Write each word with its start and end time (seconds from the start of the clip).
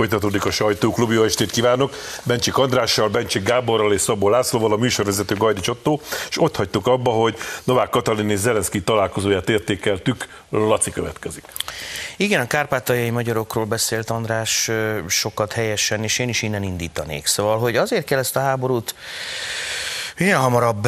Folytatódik 0.00 0.44
a 0.44 0.50
sajtóklub, 0.50 1.12
jó 1.12 1.22
estét 1.22 1.50
kívánok! 1.50 1.94
Bencsik 2.22 2.56
Andrással, 2.56 3.08
Bencsik 3.08 3.42
Gáborral 3.42 3.92
és 3.92 4.00
Szabó 4.00 4.28
Lászlóval, 4.28 4.72
a 4.72 4.76
műsorvezető 4.76 5.34
Gajdi 5.34 5.60
Csottó, 5.60 6.00
és 6.28 6.40
ott 6.40 6.56
hagytuk 6.56 6.86
abba, 6.86 7.10
hogy 7.10 7.36
Novák 7.64 7.88
Katalin 7.88 8.30
és 8.30 8.38
Zelenszky 8.38 8.82
találkozóját 8.82 9.48
értékeltük. 9.48 10.28
Laci 10.48 10.90
következik. 10.90 11.44
Igen, 12.16 12.40
a 12.40 12.46
kárpátaljai 12.46 13.10
magyarokról 13.10 13.64
beszélt 13.64 14.10
András 14.10 14.70
sokat 15.08 15.52
helyesen, 15.52 16.02
és 16.02 16.18
én 16.18 16.28
is 16.28 16.42
innen 16.42 16.62
indítanék. 16.62 17.26
Szóval, 17.26 17.58
hogy 17.58 17.76
azért 17.76 18.04
kell 18.04 18.18
ezt 18.18 18.36
a 18.36 18.40
háborút 18.40 18.94
Minél 20.20 20.38
hamarabb 20.38 20.84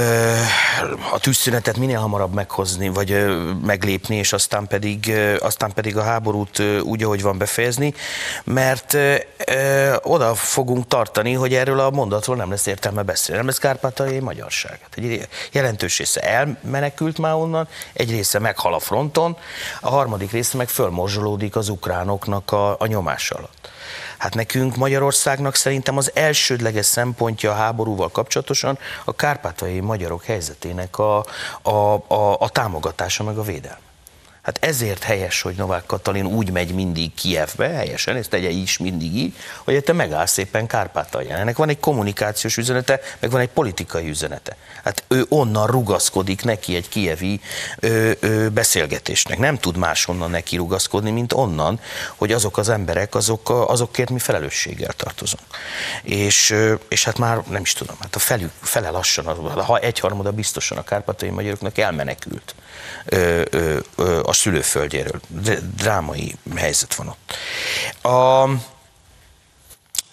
a 1.12 1.18
tűzszünetet 1.18 1.76
minél 1.76 1.98
hamarabb 1.98 2.34
meghozni, 2.34 2.88
vagy 2.88 3.26
meglépni, 3.62 4.16
és 4.16 4.32
aztán 4.32 4.66
pedig, 4.66 5.12
aztán 5.40 5.72
pedig 5.72 5.96
a 5.96 6.02
háborút 6.02 6.62
úgy, 6.82 7.02
ahogy 7.02 7.22
van 7.22 7.38
befejezni, 7.38 7.94
mert 8.44 8.96
oda 10.02 10.34
fogunk 10.34 10.86
tartani, 10.86 11.32
hogy 11.32 11.54
erről 11.54 11.80
a 11.80 11.90
mondatról 11.90 12.36
nem 12.36 12.50
lesz 12.50 12.66
értelme 12.66 13.02
beszélni. 13.02 13.36
Nem 13.36 13.46
lesz 13.46 13.58
kárpátai 13.58 14.18
magyarság. 14.18 14.78
Hát 14.82 14.92
egy 14.96 15.28
jelentős 15.52 15.98
része 15.98 16.20
elmenekült 16.20 17.18
már 17.18 17.34
onnan, 17.34 17.68
egy 17.92 18.10
része 18.10 18.38
meghal 18.38 18.74
a 18.74 18.78
fronton, 18.78 19.36
a 19.80 19.88
harmadik 19.88 20.30
része 20.30 20.56
meg 20.56 20.68
fölmorzsolódik 20.68 21.56
az 21.56 21.68
ukránoknak 21.68 22.52
a, 22.52 22.76
a 22.78 22.86
nyomás 22.86 23.30
alatt. 23.30 23.71
Hát 24.22 24.34
nekünk 24.34 24.76
Magyarországnak 24.76 25.54
szerintem 25.54 25.96
az 25.96 26.10
elsődleges 26.14 26.86
szempontja 26.86 27.50
a 27.50 27.54
háborúval 27.54 28.08
kapcsolatosan 28.08 28.78
a 29.04 29.12
kárpátai 29.14 29.80
magyarok 29.80 30.24
helyzetének 30.24 30.98
a, 30.98 31.24
a, 31.62 31.94
a, 32.06 32.40
a 32.40 32.48
támogatása 32.48 33.24
meg 33.24 33.38
a 33.38 33.42
védelme. 33.42 33.81
Hát 34.42 34.58
ezért 34.60 35.02
helyes, 35.02 35.42
hogy 35.42 35.54
Novák 35.54 35.86
Katalin 35.86 36.26
úgy 36.26 36.50
megy 36.50 36.74
mindig 36.74 37.14
Kievbe, 37.14 37.68
helyesen, 37.68 38.16
ezt 38.16 38.30
tegye 38.30 38.48
is 38.48 38.78
mindig 38.78 39.16
így, 39.16 39.34
hogy 39.64 39.84
te 39.84 39.92
megáll 39.92 40.26
szépen 40.26 40.66
Kárpátalján. 40.66 41.40
Ennek 41.40 41.56
van 41.56 41.68
egy 41.68 41.80
kommunikációs 41.80 42.56
üzenete, 42.56 43.00
meg 43.18 43.30
van 43.30 43.40
egy 43.40 43.48
politikai 43.48 44.08
üzenete. 44.08 44.56
Hát 44.84 45.04
ő 45.08 45.24
onnan 45.28 45.66
rugaszkodik 45.66 46.44
neki 46.44 46.76
egy 46.76 46.88
kievi 46.88 47.40
ö, 47.78 48.10
ö, 48.20 48.48
beszélgetésnek. 48.48 49.38
Nem 49.38 49.58
tud 49.58 49.76
máshonnan 49.76 50.30
neki 50.30 50.56
rugaszkodni, 50.56 51.10
mint 51.10 51.32
onnan, 51.32 51.80
hogy 52.16 52.32
azok 52.32 52.58
az 52.58 52.68
emberek, 52.68 53.14
azok, 53.14 53.50
azokért 53.50 54.10
mi 54.10 54.18
felelősséggel 54.18 54.92
tartozunk. 54.92 55.42
És, 56.02 56.54
és 56.88 57.04
hát 57.04 57.18
már 57.18 57.42
nem 57.50 57.62
is 57.62 57.72
tudom, 57.72 57.96
hát 58.00 58.14
a 58.14 58.18
felük, 58.18 58.52
fele 58.60 58.90
lassan, 58.90 59.24
ha 59.60 59.78
egyharmada 59.78 60.32
biztosan 60.32 60.78
a 60.78 60.82
kárpátai 60.82 61.30
magyaroknak 61.30 61.78
elmenekült 61.78 62.54
ö, 63.04 63.42
ö, 63.50 63.78
ö, 63.96 64.20
a 64.32 64.34
szülőföldjéről. 64.34 65.20
Drámai 65.76 66.34
helyzet 66.56 66.94
van 66.94 67.08
ott. 67.08 67.36
A, 68.12 68.42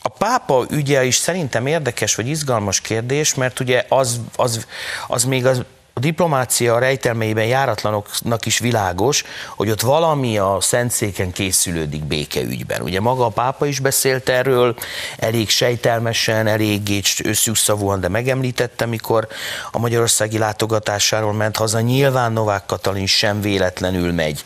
a 0.01 0.09
pápa 0.17 0.65
ügye 0.69 1.03
is 1.03 1.15
szerintem 1.15 1.67
érdekes 1.67 2.15
vagy 2.15 2.27
izgalmas 2.27 2.81
kérdés, 2.81 3.33
mert 3.33 3.59
ugye 3.59 3.85
az, 3.89 4.19
az, 4.35 4.67
az 5.07 5.23
még 5.23 5.45
az 5.45 5.63
a 5.99 6.01
diplomácia 6.01 6.79
rejtelmeiben 6.79 7.45
járatlanoknak 7.45 8.45
is 8.45 8.59
világos, 8.59 9.23
hogy 9.55 9.69
ott 9.69 9.81
valami 9.81 10.37
a 10.37 10.57
Szentszéken 10.61 11.31
készülődik 11.31 12.03
békeügyben. 12.03 12.81
Ugye 12.81 12.99
maga 12.99 13.25
a 13.25 13.29
pápa 13.29 13.65
is 13.65 13.79
beszélt 13.79 14.29
erről, 14.29 14.75
elég 15.17 15.49
sejtelmesen, 15.49 16.47
elég 16.47 17.05
szűkszavúan, 17.31 17.99
de 17.99 18.07
megemlítette, 18.07 18.85
mikor 18.85 19.27
a 19.71 19.79
magyarországi 19.79 20.37
látogatásáról 20.37 21.33
ment 21.33 21.57
haza. 21.57 21.79
Nyilván 21.79 22.31
Novák 22.31 22.65
Katalin 22.65 23.05
sem 23.05 23.41
véletlenül 23.41 24.13
megy 24.13 24.43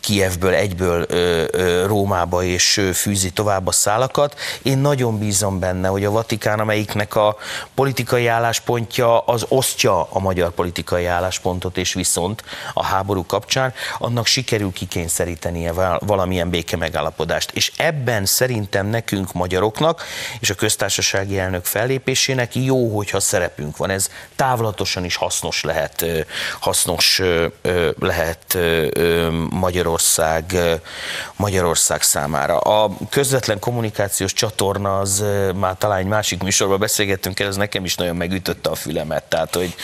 Kievből 0.00 0.54
egyből 0.54 1.04
ö, 1.08 1.44
ö, 1.50 1.86
Rómába 1.86 2.42
és 2.42 2.90
fűzi 2.94 3.30
tovább 3.30 3.66
a 3.66 3.72
szálakat. 3.72 4.38
Én 4.62 4.78
nagyon 4.78 5.18
bízom 5.18 5.58
benne, 5.58 5.88
hogy 5.88 6.04
a 6.04 6.10
Vatikán, 6.10 6.60
amelyiknek 6.60 7.14
a 7.14 7.36
politikai 7.74 8.26
álláspontja 8.26 9.18
az 9.20 9.44
osztja 9.48 10.08
a 10.10 10.18
magyar 10.18 10.50
politikai 10.50 10.95
politikai 10.96 11.06
álláspontot, 11.06 11.76
és 11.76 11.92
viszont 11.92 12.42
a 12.74 12.84
háború 12.84 13.26
kapcsán 13.26 13.72
annak 13.98 14.26
sikerül 14.26 14.72
kikényszerítenie 14.72 15.72
valamilyen 15.98 16.50
béke 16.50 16.76
megállapodást. 16.76 17.50
És 17.50 17.72
ebben 17.76 18.24
szerintem 18.24 18.86
nekünk 18.86 19.32
magyaroknak 19.32 20.04
és 20.40 20.50
a 20.50 20.54
köztársasági 20.54 21.38
elnök 21.38 21.64
fellépésének 21.64 22.54
jó, 22.54 22.96
hogyha 22.96 23.20
szerepünk 23.20 23.76
van. 23.76 23.90
Ez 23.90 24.10
távlatosan 24.36 25.04
is 25.04 25.16
hasznos 25.16 25.62
lehet, 25.62 26.04
hasznos 26.60 27.22
lehet 27.98 28.58
Magyarország, 29.50 30.56
Magyarország 31.36 32.02
számára. 32.02 32.58
A 32.58 32.90
közvetlen 33.10 33.58
kommunikációs 33.58 34.32
csatorna 34.32 34.98
az 34.98 35.24
már 35.54 35.76
talán 35.78 35.98
egy 35.98 36.06
másik 36.06 36.42
műsorban 36.42 36.78
beszélgettünk 36.78 37.40
el, 37.40 37.48
ez 37.48 37.56
nekem 37.56 37.84
is 37.84 37.94
nagyon 37.94 38.16
megütötte 38.16 38.70
a 38.70 38.74
fülemet, 38.74 39.24
tehát 39.24 39.54
hogy 39.54 39.74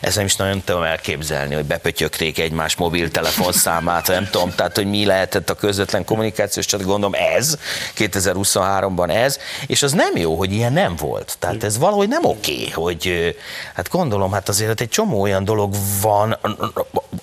ez 0.00 0.16
nem 0.16 0.24
is 0.24 0.36
nagyon 0.36 0.45
nem 0.48 0.62
tudom 0.64 0.82
elképzelni, 0.82 1.54
hogy 1.54 1.64
bepötyögték 1.64 2.38
egymás 2.38 2.76
mobiltelefon 2.76 3.52
számát, 3.52 4.06
nem 4.06 4.28
tudom, 4.30 4.54
tehát 4.54 4.76
hogy 4.76 4.86
mi 4.86 5.04
lehetett 5.04 5.50
a 5.50 5.54
közvetlen 5.54 6.04
kommunikációs 6.04 6.66
csak 6.66 6.82
gondolom 6.82 7.14
ez, 7.36 7.58
2023-ban 7.96 9.10
ez, 9.10 9.38
és 9.66 9.82
az 9.82 9.92
nem 9.92 10.16
jó, 10.16 10.36
hogy 10.36 10.52
ilyen 10.52 10.72
nem 10.72 10.96
volt. 10.96 11.36
Tehát 11.38 11.64
ez 11.64 11.78
valahogy 11.78 12.08
nem 12.08 12.24
oké, 12.24 12.70
hogy 12.70 13.36
hát 13.74 13.88
gondolom, 13.88 14.32
hát 14.32 14.48
azért 14.48 14.80
egy 14.80 14.88
csomó 14.88 15.20
olyan 15.20 15.44
dolog 15.44 15.74
van 16.00 16.38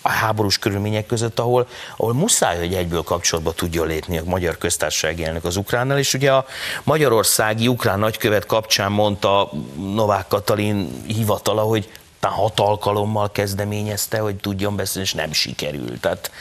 a 0.01 0.09
háborús 0.09 0.57
körülmények 0.57 1.05
között, 1.05 1.40
ahol, 1.40 1.67
ahol 1.97 2.13
muszáj, 2.13 2.57
hogy 2.57 2.73
egyből 2.73 3.03
kapcsolatba 3.03 3.51
tudja 3.51 3.84
lépni 3.84 4.17
a 4.17 4.23
magyar 4.25 4.57
köztársasági 4.57 5.25
elnök 5.25 5.45
az 5.45 5.57
ukránnal, 5.57 5.97
és 5.97 6.13
ugye 6.13 6.31
a 6.31 6.45
magyarországi 6.84 7.67
ukrán 7.67 8.00
nagykövet 8.00 8.45
kapcsán 8.45 8.91
mondta 8.91 9.51
Novák 9.94 10.28
Katalin 10.28 11.03
hivatala, 11.07 11.61
hogy 11.61 11.90
hat 12.28 12.59
alkalommal 12.59 13.31
kezdeményezte, 13.31 14.19
hogy 14.19 14.35
tudjon 14.35 14.75
beszélni, 14.75 15.07
és 15.07 15.13
nem 15.13 15.31
sikerült. 15.31 16.00
Tehát 16.01 16.31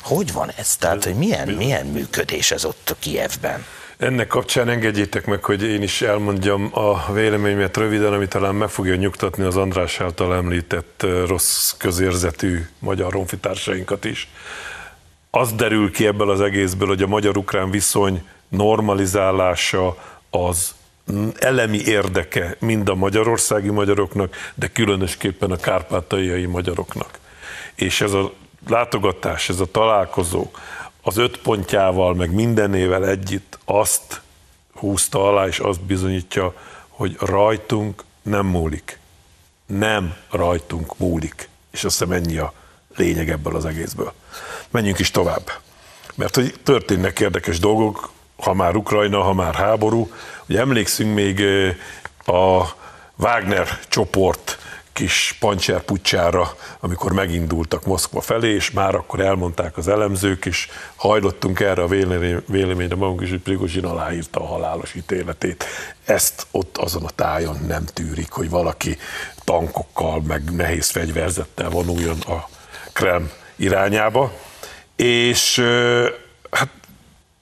hogy 0.00 0.32
van 0.32 0.50
ez? 0.56 0.76
Tehát 0.76 1.04
hogy 1.04 1.14
milyen, 1.14 1.48
milyen 1.48 1.86
működés 1.86 2.50
ez 2.50 2.64
ott 2.64 2.90
a 2.90 2.94
Kievben? 2.98 3.64
Ennek 4.02 4.26
kapcsán 4.26 4.68
engedjétek 4.68 5.26
meg, 5.26 5.44
hogy 5.44 5.62
én 5.62 5.82
is 5.82 6.02
elmondjam 6.02 6.70
a 6.72 7.12
véleményemet 7.12 7.76
röviden, 7.76 8.12
ami 8.12 8.28
talán 8.28 8.54
meg 8.54 8.68
fogja 8.68 8.94
nyugtatni 8.94 9.44
az 9.44 9.56
András 9.56 10.00
által 10.00 10.34
említett 10.34 11.06
rossz 11.26 11.72
közérzetű 11.78 12.66
magyar 12.78 13.12
ronfitársainkat 13.12 14.04
is. 14.04 14.28
Az 15.30 15.52
derül 15.52 15.92
ki 15.92 16.06
ebből 16.06 16.30
az 16.30 16.40
egészből, 16.40 16.88
hogy 16.88 17.02
a 17.02 17.06
magyar-ukrán 17.06 17.70
viszony 17.70 18.24
normalizálása 18.48 19.96
az 20.30 20.74
elemi 21.38 21.78
érdeke 21.78 22.56
mind 22.58 22.88
a 22.88 22.94
magyarországi 22.94 23.70
magyaroknak, 23.70 24.36
de 24.54 24.68
különösképpen 24.68 25.50
a 25.50 25.56
kárpátaljai 25.56 26.46
magyaroknak. 26.46 27.18
És 27.74 28.00
ez 28.00 28.12
a 28.12 28.32
látogatás, 28.68 29.48
ez 29.48 29.60
a 29.60 29.70
találkozó 29.70 30.50
az 31.02 31.16
öt 31.16 31.36
pontjával, 31.36 32.14
meg 32.14 32.32
mindenével 32.32 33.08
együtt 33.08 33.58
azt 33.64 34.20
húzta 34.74 35.28
alá, 35.28 35.46
és 35.46 35.58
azt 35.58 35.80
bizonyítja, 35.80 36.54
hogy 36.88 37.16
rajtunk 37.20 38.04
nem 38.22 38.46
múlik. 38.46 38.98
Nem 39.66 40.16
rajtunk 40.30 40.98
múlik. 40.98 41.48
És 41.70 41.84
azt 41.84 41.98
hiszem 41.98 42.14
ennyi 42.14 42.38
a 42.38 42.52
lényeg 42.96 43.30
ebből 43.30 43.56
az 43.56 43.64
egészből. 43.64 44.12
Menjünk 44.70 44.98
is 44.98 45.10
tovább. 45.10 45.50
Mert 46.14 46.34
hogy 46.34 46.54
történnek 46.62 47.20
érdekes 47.20 47.58
dolgok, 47.58 48.10
ha 48.42 48.54
már 48.54 48.76
Ukrajna, 48.76 49.22
ha 49.22 49.32
már 49.32 49.54
háború. 49.54 50.10
Ugye 50.48 50.60
emlékszünk 50.60 51.14
még 51.14 51.42
a 52.24 52.62
Wagner 53.16 53.68
csoport 53.88 54.58
kis 54.92 55.38
pucsára, 55.84 56.56
amikor 56.80 57.12
megindultak 57.12 57.84
Moszkva 57.84 58.20
felé, 58.20 58.54
és 58.54 58.70
már 58.70 58.94
akkor 58.94 59.20
elmondták 59.20 59.76
az 59.76 59.88
elemzők, 59.88 60.44
és 60.44 60.68
hajlottunk 60.96 61.60
erre 61.60 61.82
a 61.82 61.88
véleményre 62.46 62.94
magunk 62.94 63.20
is, 63.20 63.30
hogy 63.30 63.40
Prigozsin 63.40 63.84
aláírta 63.84 64.40
a 64.40 64.46
halálos 64.46 64.94
ítéletét. 64.94 65.64
Ezt 66.04 66.46
ott 66.50 66.76
azon 66.76 67.04
a 67.04 67.10
tájon 67.10 67.56
nem 67.66 67.84
tűrik, 67.84 68.30
hogy 68.30 68.50
valaki 68.50 68.98
tankokkal, 69.44 70.22
meg 70.26 70.54
nehéz 70.54 70.90
fegyverzettel 70.90 71.70
vonuljon 71.70 72.20
a 72.20 72.48
Krem 72.92 73.30
irányába. 73.56 74.32
És 74.96 75.62
hát 76.50 76.68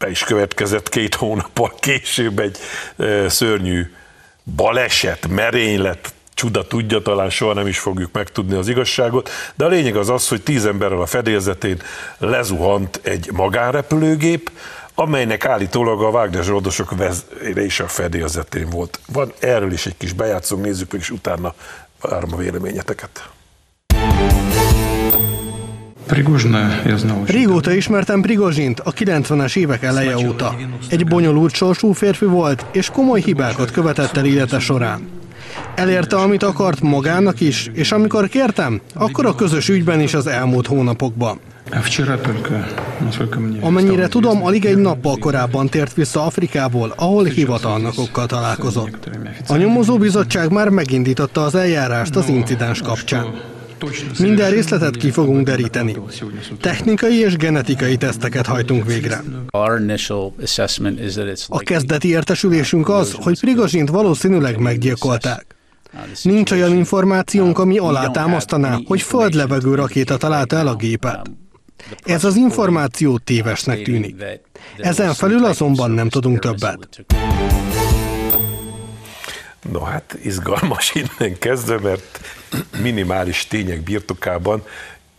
be 0.01 0.11
is 0.11 0.25
következett 0.25 0.89
két 0.89 1.15
hónappal 1.15 1.73
később 1.81 2.39
egy 2.39 2.59
szörnyű 3.29 3.93
baleset, 4.57 5.29
merénylet, 5.29 6.13
csuda 6.35 6.67
tudja, 6.67 7.03
talán 7.03 7.31
soha 7.31 7.53
nem 7.53 7.67
is 7.67 7.79
fogjuk 7.79 8.13
megtudni 8.13 8.55
az 8.55 8.69
igazságot, 8.69 9.31
de 9.55 9.65
a 9.65 9.69
lényeg 9.69 9.97
az 9.97 10.09
az, 10.09 10.29
hogy 10.29 10.43
tíz 10.43 10.67
emberrel 10.67 11.01
a 11.01 11.07
fedélzetén 11.07 11.83
lezuhant 12.19 13.01
egy 13.03 13.31
magánrepülőgép, 13.33 14.51
amelynek 14.95 15.45
állítólag 15.45 16.03
a 16.03 16.09
Wagner 16.09 16.45
zsoldosok 16.45 16.97
vezére 16.97 17.65
is 17.65 17.81
a 17.81 17.89
fedélzetén 17.89 18.71
volt. 18.71 19.01
Van 19.13 19.33
erről 19.39 19.73
is 19.73 19.87
egy 19.87 19.97
kis 19.97 20.13
bejátszónk, 20.13 20.65
nézzük 20.65 20.93
meg, 20.93 21.01
és 21.01 21.11
utána 21.11 21.55
várom 22.01 22.33
a 22.33 22.37
véleményeteket. 22.37 23.29
Régóta 27.27 27.73
ismertem 27.73 28.21
Prigozsint, 28.21 28.81
a 28.81 28.93
90-es 28.93 29.57
évek 29.57 29.83
eleje 29.83 30.17
óta. 30.17 30.55
Egy 30.89 31.07
bonyolult 31.07 31.55
sorsú 31.55 31.93
férfi 31.93 32.25
volt, 32.25 32.67
és 32.73 32.91
komoly 32.91 33.21
hibákat 33.21 33.71
követett 33.71 34.17
el 34.17 34.25
élete 34.25 34.59
során. 34.59 35.09
Elérte, 35.75 36.17
amit 36.17 36.43
akart 36.43 36.81
magának 36.81 37.41
is, 37.41 37.71
és 37.73 37.93
amikor 37.93 38.29
kértem, 38.29 38.81
akkor 38.95 39.27
a 39.27 39.35
közös 39.35 39.69
ügyben 39.69 40.01
is 40.01 40.15
az 40.15 40.27
elmúlt 40.27 40.67
hónapokban. 40.67 41.41
Amennyire 43.61 44.09
tudom, 44.09 44.45
alig 44.45 44.65
egy 44.65 44.77
nappal 44.77 45.17
korábban 45.17 45.69
tért 45.69 45.95
vissza 45.95 46.25
Afrikából, 46.25 46.93
ahol 46.97 47.25
hivatalnokokkal 47.25 48.27
találkozott. 48.27 49.11
A 49.49 49.57
nyomozó 49.57 49.99
bizottság 49.99 50.53
már 50.53 50.69
megindította 50.69 51.45
az 51.45 51.55
eljárást 51.55 52.17
az 52.17 52.29
incidens 52.29 52.81
kapcsán. 52.81 53.59
Minden 54.19 54.51
részletet 54.51 54.97
ki 54.97 55.11
fogunk 55.11 55.47
deríteni. 55.47 55.97
Technikai 56.61 57.19
és 57.19 57.37
genetikai 57.37 57.97
teszteket 57.97 58.47
hajtunk 58.47 58.87
végre. 58.87 59.23
A 61.49 61.59
kezdeti 61.59 62.09
értesülésünk 62.09 62.89
az, 62.89 63.13
hogy 63.13 63.41
Prigozsint 63.41 63.89
valószínűleg 63.89 64.59
meggyilkolták. 64.59 65.47
Nincs 66.23 66.51
olyan 66.51 66.77
információnk, 66.77 67.59
ami 67.59 67.79
alátámasztaná, 67.79 68.79
hogy 68.87 69.03
földlevegő 69.03 69.75
rakéta 69.75 70.17
találta 70.17 70.57
el 70.57 70.67
a 70.67 70.75
gépet. 70.75 71.31
Ez 72.05 72.25
az 72.25 72.37
információ 72.37 73.19
tévesnek 73.19 73.83
tűnik. 73.83 74.17
Ezen 74.79 75.15
felül 75.15 75.45
azonban 75.45 75.91
nem 75.91 76.09
tudunk 76.09 76.39
többet. 76.39 77.05
No 79.73 79.81
hát 79.81 80.19
izgalmas 80.23 80.93
innen 80.95 81.39
kezdve, 81.39 81.79
mert 81.79 82.21
minimális 82.79 83.47
tények 83.47 83.81
birtokában 83.81 84.63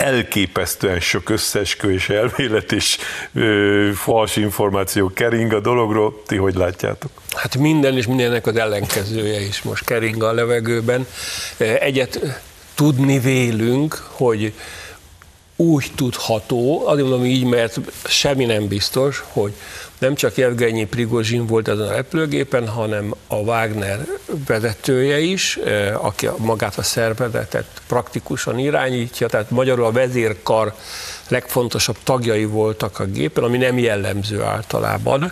elképesztően 0.01 0.99
sok 0.99 1.29
összeesküvés 1.29 2.09
elmélet 2.09 2.71
és 2.71 2.97
ö, 3.33 3.89
fals 3.95 4.35
információ 4.35 5.11
kering 5.13 5.53
a 5.53 5.59
dologról. 5.59 6.21
Ti 6.27 6.35
hogy 6.35 6.55
látjátok? 6.55 7.11
Hát 7.33 7.57
minden 7.57 7.97
és 7.97 8.07
mindennek 8.07 8.47
az 8.47 8.55
ellenkezője 8.55 9.41
is 9.41 9.61
most 9.61 9.85
kering 9.85 10.23
a 10.23 10.31
levegőben. 10.31 11.07
Egyet 11.57 12.41
tudni 12.75 13.19
vélünk, 13.19 14.03
hogy 14.07 14.53
úgy 15.55 15.91
tudható, 15.95 16.87
azért 16.87 17.07
mondom 17.07 17.25
így, 17.25 17.43
mert 17.43 17.79
semmi 18.05 18.45
nem 18.45 18.67
biztos, 18.67 19.23
hogy 19.27 19.53
nem 20.01 20.15
csak 20.15 20.37
Evgenyi 20.37 20.85
Prigozsin 20.85 21.45
volt 21.45 21.67
ezen 21.67 21.87
a 21.87 21.91
repülőgépen, 21.91 22.67
hanem 22.67 23.13
a 23.27 23.35
Wagner 23.35 24.07
vezetője 24.47 25.19
is, 25.19 25.57
eh, 25.57 26.05
aki 26.05 26.29
magát 26.37 26.77
a 26.77 26.83
szervezetet 26.83 27.65
praktikusan 27.87 28.59
irányítja, 28.59 29.27
tehát 29.27 29.49
magyarul 29.49 29.85
a 29.85 29.91
vezérkar 29.91 30.73
legfontosabb 31.27 31.97
tagjai 32.03 32.45
voltak 32.45 32.99
a 32.99 33.05
gépen, 33.05 33.43
ami 33.43 33.57
nem 33.57 33.77
jellemző 33.77 34.41
általában. 34.41 35.31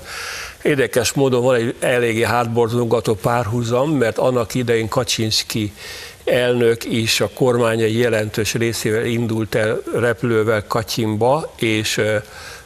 Érdekes 0.61 1.13
módon 1.13 1.43
van 1.43 1.55
egy 1.55 1.75
eléggé 1.79 2.23
hátborzongató 2.23 3.13
párhuzam, 3.13 3.89
mert 3.89 4.17
annak 4.17 4.53
idején 4.53 4.87
Kaczynski 4.87 5.73
elnök 6.23 6.83
is 6.83 7.21
a 7.21 7.29
kormány 7.33 7.79
jelentős 7.79 8.53
részével 8.53 9.05
indult 9.05 9.55
el 9.55 9.81
repülővel 9.93 10.67
Katyinba, 10.67 11.53
és 11.57 11.97
eh, 11.97 12.21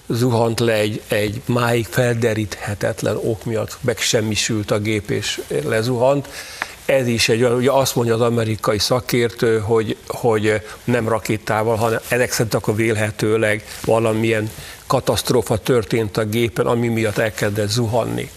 zuhant 0.08 0.60
le 0.60 0.74
egy, 0.74 1.02
egy 1.08 1.42
máig 1.46 1.86
felderíthetetlen 1.90 3.16
ok 3.16 3.46
miatt, 3.46 3.78
megsemmisült 3.82 4.72
a 4.72 4.80
gép 4.80 5.10
és 5.10 5.42
lezuhant. 5.66 6.28
Ez 6.86 7.08
is 7.08 7.30
egy 7.30 7.44
olyan, 7.44 7.56
ugye 7.56 7.72
azt 7.72 7.96
mondja 7.96 8.14
az 8.14 8.22
amerikai 8.22 8.80
szakértő, 8.80 9.60
hogy, 9.60 9.98
hogy 10.08 10.62
nem 10.84 11.08
rakétával, 11.08 11.76
hanem 11.76 12.00
ezek 12.08 12.32
szerint 12.32 12.54
akkor 12.54 12.76
vélhetőleg 12.76 13.66
valamilyen 13.86 14.50
katasztrófa 14.88 15.58
történt 15.58 16.18
a 16.18 16.24
gépen, 16.24 16.66
ami 16.66 16.88
miatt 16.88 17.18
elkezdett 17.18 17.70
zuhanni. 17.70 18.30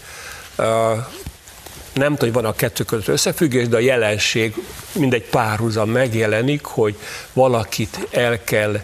Nem 1.93 2.15
tudom, 2.15 2.33
hogy 2.33 2.33
van 2.33 2.45
a 2.45 2.55
kettő 2.55 2.83
között 2.83 3.07
összefüggés, 3.07 3.67
de 3.67 3.75
a 3.75 3.79
jelenség 3.79 4.55
mindegy 4.91 5.29
párhuzam 5.29 5.89
megjelenik, 5.89 6.65
hogy 6.65 6.95
valakit 7.33 8.07
el 8.11 8.43
kell 8.43 8.81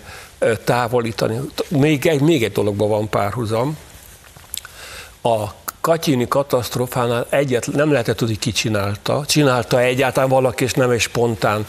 távolítani. 0.64 1.40
Még 1.68 2.06
egy, 2.06 2.22
még 2.22 2.44
egy 2.44 2.52
dologban 2.52 2.90
van 2.90 3.10
párhuzam. 3.10 3.78
A 5.22 5.48
Katyini 5.84 6.28
katasztrofánál 6.28 7.26
egyet 7.30 7.68
nem 7.72 7.92
lehetett 7.92 8.18
tudni, 8.18 8.36
ki 8.36 8.52
csinálta. 8.52 9.24
Csinálta 9.28 9.80
egyáltalán 9.82 10.30
valaki, 10.30 10.64
és 10.64 10.74
nem 10.74 10.90
egy 10.90 11.00
spontán 11.00 11.66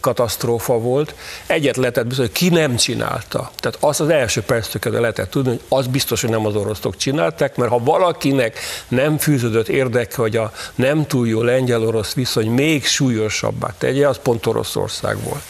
katasztrófa 0.00 0.78
volt. 0.78 1.14
Egyet 1.46 1.76
lehetett 1.76 2.06
bizony, 2.06 2.26
hogy 2.26 2.34
ki 2.34 2.48
nem 2.48 2.76
csinálta. 2.76 3.50
Tehát 3.56 3.78
azt 3.80 4.00
az 4.00 4.08
első 4.08 4.40
perctől 4.42 5.00
lehetett 5.00 5.30
tudni, 5.30 5.50
hogy 5.50 5.60
az 5.68 5.86
biztos, 5.86 6.20
hogy 6.20 6.30
nem 6.30 6.46
az 6.46 6.56
oroszok 6.56 6.96
csinálták, 6.96 7.56
mert 7.56 7.70
ha 7.70 7.78
valakinek 7.78 8.58
nem 8.88 9.18
fűződött 9.18 9.68
érdeke, 9.68 10.16
hogy 10.16 10.36
a 10.36 10.52
nem 10.74 11.06
túl 11.06 11.28
jó 11.28 11.42
lengyel-orosz 11.42 12.14
viszony 12.14 12.50
még 12.50 12.86
súlyosabbá 12.86 13.74
tegye, 13.78 14.08
az 14.08 14.18
pont 14.22 14.46
Oroszország 14.46 15.22
volt. 15.22 15.42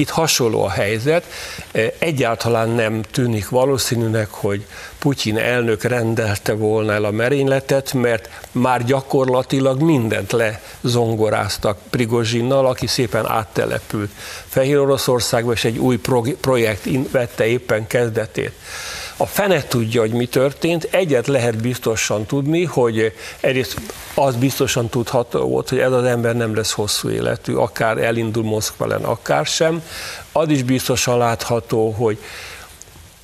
Itt 0.00 0.08
hasonló 0.08 0.62
a 0.62 0.70
helyzet, 0.70 1.24
e, 1.72 1.92
egyáltalán 1.98 2.68
nem 2.68 3.02
tűnik 3.02 3.48
valószínűnek, 3.48 4.30
hogy 4.30 4.66
Putyin 4.98 5.38
elnök 5.38 5.82
rendelte 5.82 6.52
volna 6.52 6.92
el 6.92 7.04
a 7.04 7.10
merényletet, 7.10 7.92
mert 7.92 8.30
már 8.52 8.84
gyakorlatilag 8.84 9.80
mindent 9.80 10.32
lezongoráztak 10.32 11.78
Prigozsinnal, 11.90 12.66
aki 12.66 12.86
szépen 12.86 13.26
áttelepült 13.26 14.10
Fehér 14.48 14.78
Oroszországba, 14.78 15.52
és 15.52 15.64
egy 15.64 15.78
új 15.78 15.98
projekt 16.40 16.88
vette 17.10 17.46
éppen 17.46 17.86
kezdetét. 17.86 18.52
A 19.20 19.26
fene 19.26 19.62
tudja, 19.62 20.00
hogy 20.00 20.12
mi 20.12 20.26
történt, 20.26 20.88
egyet 20.90 21.26
lehet 21.26 21.62
biztosan 21.62 22.26
tudni, 22.26 22.64
hogy 22.64 23.12
egyrészt 23.40 23.80
az 24.14 24.36
biztosan 24.36 24.88
tudható 24.88 25.40
volt, 25.40 25.68
hogy 25.68 25.78
ez 25.78 25.92
az 25.92 26.04
ember 26.04 26.36
nem 26.36 26.54
lesz 26.54 26.72
hosszú 26.72 27.08
életű, 27.10 27.54
akár 27.54 27.98
elindul 27.98 28.42
Moszkvalen, 28.42 29.04
akár 29.04 29.46
sem. 29.46 29.82
Az 30.32 30.48
is 30.48 30.62
biztosan 30.62 31.18
látható, 31.18 31.90
hogy 31.90 32.18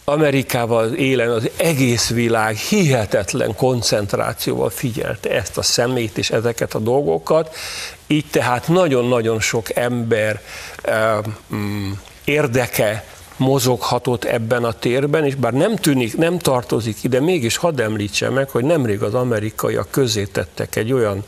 Amerikával 0.04 0.92
élen 0.92 1.30
az 1.30 1.50
egész 1.56 2.08
világ 2.10 2.56
hihetetlen 2.56 3.54
koncentrációval 3.54 4.70
figyelte 4.70 5.30
ezt 5.30 5.58
a 5.58 5.62
szemét 5.62 6.18
és 6.18 6.30
ezeket 6.30 6.74
a 6.74 6.78
dolgokat, 6.78 7.54
így 8.06 8.26
tehát 8.30 8.68
nagyon-nagyon 8.68 9.40
sok 9.40 9.76
ember 9.76 10.40
um, 11.50 12.00
érdeke 12.24 13.04
mozoghatott 13.36 14.24
ebben 14.24 14.64
a 14.64 14.72
térben, 14.72 15.24
és 15.24 15.34
bár 15.34 15.52
nem 15.52 15.76
tűnik, 15.76 16.16
nem 16.16 16.38
tartozik 16.38 17.04
ide, 17.04 17.20
mégis 17.20 17.56
hadd 17.56 17.80
említsem 17.80 18.32
meg, 18.32 18.50
hogy 18.50 18.64
nemrég 18.64 19.02
az 19.02 19.14
amerikaiak 19.14 19.90
közé 19.90 20.24
tettek 20.24 20.76
egy 20.76 20.92
olyan 20.92 21.24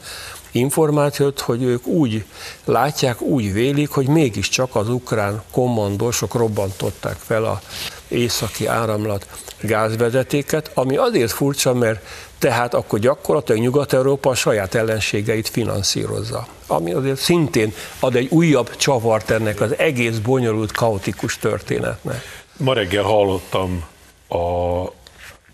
információt, 0.50 1.40
hogy 1.40 1.62
ők 1.62 1.86
úgy 1.86 2.24
látják, 2.64 3.20
úgy 3.20 3.52
vélik, 3.52 3.90
hogy 3.90 4.06
mégiscsak 4.06 4.76
az 4.76 4.88
ukrán 4.88 5.42
kommandósok 5.50 6.34
robbantották 6.34 7.16
fel 7.16 7.44
a 7.44 7.60
északi 8.08 8.66
áramlat 8.66 9.26
gázvezetéket, 9.60 10.70
ami 10.74 10.96
azért 10.96 11.32
furcsa, 11.32 11.74
mert 11.74 12.04
tehát 12.38 12.74
akkor 12.74 12.98
gyakorlatilag 12.98 13.60
Nyugat-Európa 13.60 14.30
a 14.30 14.34
saját 14.34 14.74
ellenségeit 14.74 15.48
finanszírozza. 15.48 16.46
Ami 16.66 16.92
azért 16.92 17.18
szintén 17.18 17.72
ad 18.00 18.16
egy 18.16 18.28
újabb 18.30 18.76
csavart 18.76 19.30
ennek 19.30 19.60
az 19.60 19.78
egész 19.78 20.18
bonyolult, 20.18 20.72
kaotikus 20.72 21.38
történetnek. 21.38 22.22
Ma 22.56 22.72
reggel 22.72 23.02
hallottam 23.02 23.84
a 24.28 24.36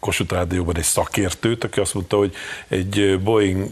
Kossuth 0.00 0.32
Rádióban 0.32 0.76
egy 0.76 0.82
szakértőt, 0.82 1.64
aki 1.64 1.80
azt 1.80 1.94
mondta, 1.94 2.16
hogy 2.16 2.34
egy 2.68 3.20
Boeing 3.22 3.68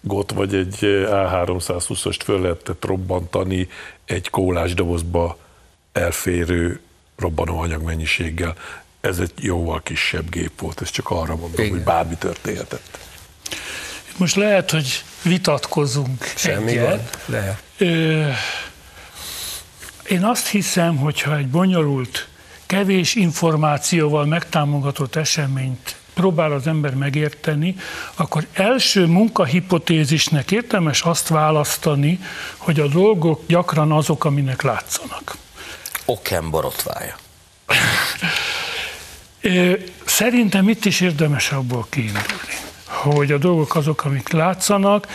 got 0.00 0.32
vagy 0.32 0.54
egy 0.54 0.78
A320-ost 1.10 2.20
föl 2.24 2.40
lehetett 2.40 2.84
robbantani 2.84 3.68
egy 4.04 4.30
kólás 4.30 4.74
dobozba 4.74 5.36
elférő 5.92 6.80
robbanóanyag 7.16 7.82
mennyiséggel 7.82 8.54
ez 9.00 9.18
egy 9.18 9.32
jóval 9.36 9.82
kisebb 9.82 10.30
gép 10.30 10.60
volt, 10.60 10.80
ez 10.80 10.90
csak 10.90 11.10
arra 11.10 11.36
mondom, 11.36 11.60
Igen. 11.64 11.70
hogy 11.70 11.82
bármi 11.82 12.14
történhetett. 12.14 12.98
Most 14.16 14.34
lehet, 14.36 14.70
hogy 14.70 15.04
vitatkozunk 15.22 16.24
Semmi 16.36 16.70
egyet. 16.70 16.88
Van. 16.88 17.00
Lehet. 17.24 17.62
Ö, 17.78 18.28
én 20.08 20.24
azt 20.24 20.46
hiszem, 20.46 20.96
hogyha 20.96 21.36
egy 21.36 21.48
bonyolult, 21.48 22.28
kevés 22.66 23.14
információval 23.14 24.24
megtámogatott 24.24 25.16
eseményt 25.16 25.96
próbál 26.14 26.52
az 26.52 26.66
ember 26.66 26.94
megérteni, 26.94 27.76
akkor 28.14 28.46
első 28.52 29.06
munkahipotézisnek 29.06 30.50
érdemes 30.50 31.02
azt 31.02 31.28
választani, 31.28 32.20
hogy 32.56 32.80
a 32.80 32.86
dolgok 32.86 33.42
gyakran 33.46 33.92
azok, 33.92 34.24
aminek 34.24 34.62
látszanak. 34.62 35.36
Oken 36.04 36.50
borotvája. 36.50 37.16
Szerintem 40.04 40.68
itt 40.68 40.84
is 40.84 41.00
érdemes 41.00 41.50
abból 41.50 41.86
kiindulni, 41.90 42.58
hogy 42.84 43.32
a 43.32 43.38
dolgok 43.38 43.74
azok, 43.74 44.04
amik 44.04 44.28
látszanak. 44.28 45.06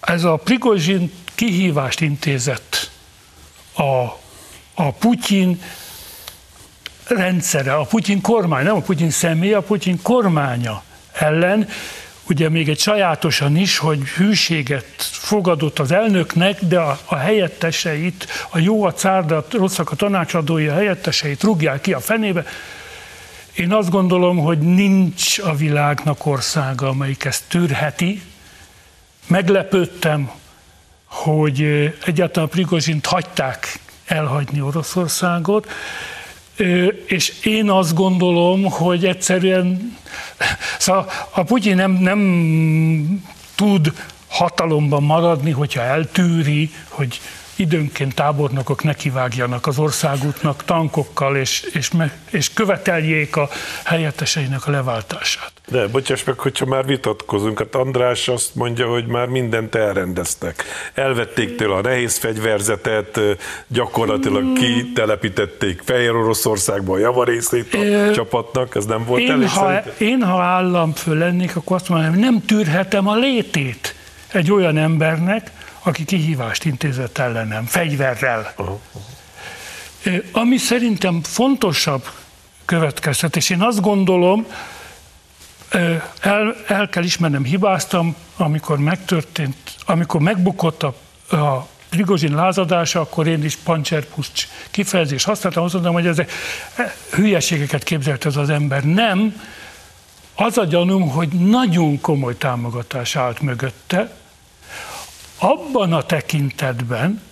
Ez 0.00 0.24
a 0.24 0.36
Prigozsin 0.36 1.12
kihívást 1.34 2.00
intézett 2.00 2.90
a 3.76 4.22
a 4.74 4.92
Putyin 4.92 5.62
rendszere, 7.06 7.74
a 7.74 7.84
Putyin 7.84 8.20
kormány, 8.20 8.64
nem 8.64 8.76
a 8.76 8.80
Putyin 8.80 9.10
személy, 9.10 9.52
a 9.52 9.62
Putyin 9.62 10.02
kormánya 10.02 10.82
ellen, 11.12 11.68
ugye 12.28 12.48
még 12.48 12.68
egy 12.68 12.78
sajátosan 12.78 13.56
is, 13.56 13.78
hogy 13.78 14.08
hűséget 14.08 14.86
fogadott 14.98 15.78
az 15.78 15.92
elnöknek, 15.92 16.64
de 16.64 16.78
a, 16.78 16.98
a 17.04 17.16
helyetteseit, 17.16 18.26
a 18.50 18.58
jó 18.58 18.84
a 18.84 18.92
cárda, 18.92 19.46
rosszak 19.50 19.90
a 19.90 19.96
tanácsadói, 19.96 20.66
a 20.66 20.74
helyetteseit 20.74 21.42
rúgják 21.42 21.80
ki 21.80 21.92
a 21.92 22.00
fenébe. 22.00 22.44
Én 23.54 23.72
azt 23.72 23.90
gondolom, 23.90 24.38
hogy 24.38 24.58
nincs 24.58 25.38
a 25.38 25.54
világnak 25.54 26.26
országa, 26.26 26.88
amelyik 26.88 27.24
ezt 27.24 27.44
tűrheti. 27.48 28.22
Meglepődtem, 29.26 30.30
hogy 31.04 31.62
egyáltalán 32.04 32.48
Prigozsint 32.48 33.06
hagyták 33.06 33.78
elhagyni 34.04 34.60
Oroszországot, 34.60 35.70
és 37.06 37.32
én 37.42 37.70
azt 37.70 37.94
gondolom, 37.94 38.64
hogy 38.64 39.06
egyszerűen 39.06 39.96
szóval 40.78 41.06
a 41.30 41.42
Putyin 41.42 41.76
nem, 41.76 41.92
nem 41.92 43.24
tud 43.54 43.92
hatalomban 44.28 45.02
maradni, 45.02 45.50
hogyha 45.50 45.80
eltűri, 45.80 46.70
hogy 46.88 47.20
időnként 47.56 48.14
tábornokok 48.14 48.82
nekivágjanak 48.82 49.66
az 49.66 49.78
országútnak 49.78 50.64
tankokkal, 50.64 51.36
és, 51.36 51.60
és, 51.72 51.90
és 52.30 52.52
követeljék 52.52 53.36
a 53.36 53.48
helyetteseinek 53.84 54.66
a 54.66 54.70
leváltását. 54.70 55.52
De 55.68 55.86
bocsáss 55.86 56.24
meg, 56.24 56.38
hogyha 56.38 56.66
már 56.66 56.86
vitatkozunk, 56.86 57.58
hát 57.58 57.74
András 57.74 58.28
azt 58.28 58.54
mondja, 58.54 58.88
hogy 58.88 59.06
már 59.06 59.26
mindent 59.26 59.74
elrendeztek. 59.74 60.64
Elvették 60.94 61.56
tőle 61.56 61.74
a 61.74 61.80
nehéz 61.80 62.16
fegyverzetet, 62.16 63.20
gyakorlatilag 63.66 64.52
kitelepítették 64.52 65.82
Fehér 65.84 66.10
Oroszországba 66.10 66.94
a 66.94 66.98
javarészét 66.98 67.74
a 67.74 67.78
Ö, 67.78 68.10
csapatnak, 68.10 68.74
ez 68.74 68.84
nem 68.84 69.04
volt 69.04 69.20
én, 69.20 69.30
elég 69.30 69.48
ha, 69.48 69.72
Én, 69.98 70.22
ha 70.22 70.42
államfő 70.42 71.18
lennék, 71.18 71.56
akkor 71.56 71.76
azt 71.76 71.88
mondanám, 71.88 72.18
nem 72.18 72.44
tűrhetem 72.46 73.08
a 73.08 73.16
létét 73.16 73.94
egy 74.32 74.52
olyan 74.52 74.76
embernek, 74.76 75.50
aki 75.84 76.04
kihívást 76.04 76.64
intézett 76.64 77.18
ellenem, 77.18 77.64
fegyverrel. 77.64 78.54
Ami 80.32 80.56
szerintem 80.56 81.22
fontosabb 81.22 82.10
következtetés, 82.64 83.50
én 83.50 83.60
azt 83.60 83.80
gondolom, 83.80 84.46
el, 86.20 86.56
el 86.66 86.88
kell 86.88 87.02
ismernem, 87.02 87.44
hibáztam, 87.44 88.16
amikor 88.36 88.78
megtörtént, 88.78 89.56
amikor 89.86 90.20
megbukott 90.20 90.82
a, 90.82 90.94
a 91.36 91.68
Prigozsin 91.88 92.34
lázadása, 92.34 93.00
akkor 93.00 93.26
én 93.26 93.44
is 93.44 93.56
pancserpuszcs 93.56 94.48
kifejezést 94.70 95.24
használtam, 95.24 95.64
azt 95.64 95.72
mondom, 95.72 95.92
hogy 95.92 96.06
ezek 96.06 96.32
e, 96.76 96.94
hülyeségeket 97.10 97.82
képzelt 97.82 98.24
ez 98.24 98.36
az 98.36 98.50
ember. 98.50 98.84
Nem, 98.84 99.42
az 100.34 100.58
a 100.58 100.64
gyanúm, 100.64 101.08
hogy 101.08 101.28
nagyon 101.28 102.00
komoly 102.00 102.38
támogatás 102.38 103.16
állt 103.16 103.40
mögötte, 103.40 104.16
abban 105.44 105.92
a 105.92 106.02
tekintetben, 106.02 107.22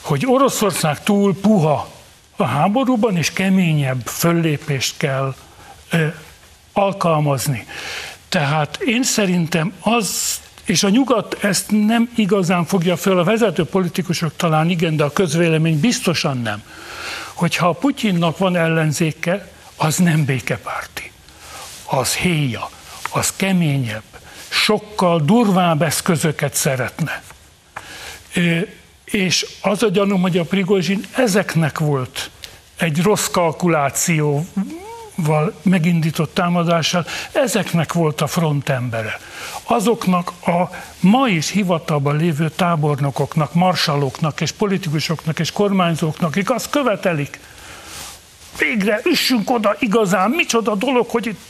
hogy 0.00 0.26
Oroszország 0.26 1.02
túl 1.02 1.40
puha 1.40 1.90
a 2.36 2.44
háborúban, 2.44 3.16
és 3.16 3.32
keményebb 3.32 4.06
föllépést 4.06 4.96
kell 4.96 5.34
ö, 5.90 6.06
alkalmazni. 6.72 7.66
Tehát 8.28 8.76
én 8.76 9.02
szerintem 9.02 9.72
az, 9.80 10.40
és 10.64 10.82
a 10.82 10.88
nyugat 10.88 11.44
ezt 11.44 11.70
nem 11.70 12.10
igazán 12.14 12.64
fogja 12.64 12.96
föl, 12.96 13.18
a 13.18 13.24
vezető 13.24 13.64
politikusok 13.64 14.36
talán 14.36 14.70
igen, 14.70 14.96
de 14.96 15.04
a 15.04 15.12
közvélemény 15.12 15.80
biztosan 15.80 16.38
nem, 16.38 16.62
hogyha 17.34 17.68
a 17.68 17.72
Putyinnak 17.72 18.38
van 18.38 18.56
ellenzéke, 18.56 19.52
az 19.76 19.96
nem 19.96 20.24
békepárti, 20.24 21.12
az 21.84 22.14
héja, 22.14 22.70
az 23.10 23.32
keményebb, 23.36 24.02
sokkal 24.48 25.20
durvább 25.20 25.82
eszközöket 25.82 26.54
szeretne. 26.54 27.22
És 29.04 29.46
az 29.60 29.82
a 29.82 29.88
gyanúm, 29.88 30.20
hogy 30.20 30.38
a 30.38 30.44
Prigozsin 30.44 31.04
ezeknek 31.16 31.78
volt 31.78 32.30
egy 32.76 33.02
rossz 33.02 33.26
kalkulációval 33.26 34.44
megindított 35.62 36.34
támadással, 36.34 37.06
ezeknek 37.32 37.92
volt 37.92 38.20
a 38.20 38.26
frontembere. 38.26 39.20
Azoknak 39.64 40.32
a 40.46 40.70
ma 41.00 41.28
is 41.28 41.50
hivatalban 41.50 42.16
lévő 42.16 42.50
tábornokoknak, 42.50 43.54
marsaloknak 43.54 44.40
és 44.40 44.50
politikusoknak 44.50 45.38
és 45.38 45.52
kormányzóknak, 45.52 46.30
akik 46.30 46.50
azt 46.50 46.70
követelik, 46.70 47.40
végre 48.58 49.00
üssünk 49.04 49.50
oda 49.50 49.76
igazán, 49.78 50.30
micsoda 50.30 50.74
dolog, 50.74 51.08
hogy 51.08 51.26
itt 51.26 51.40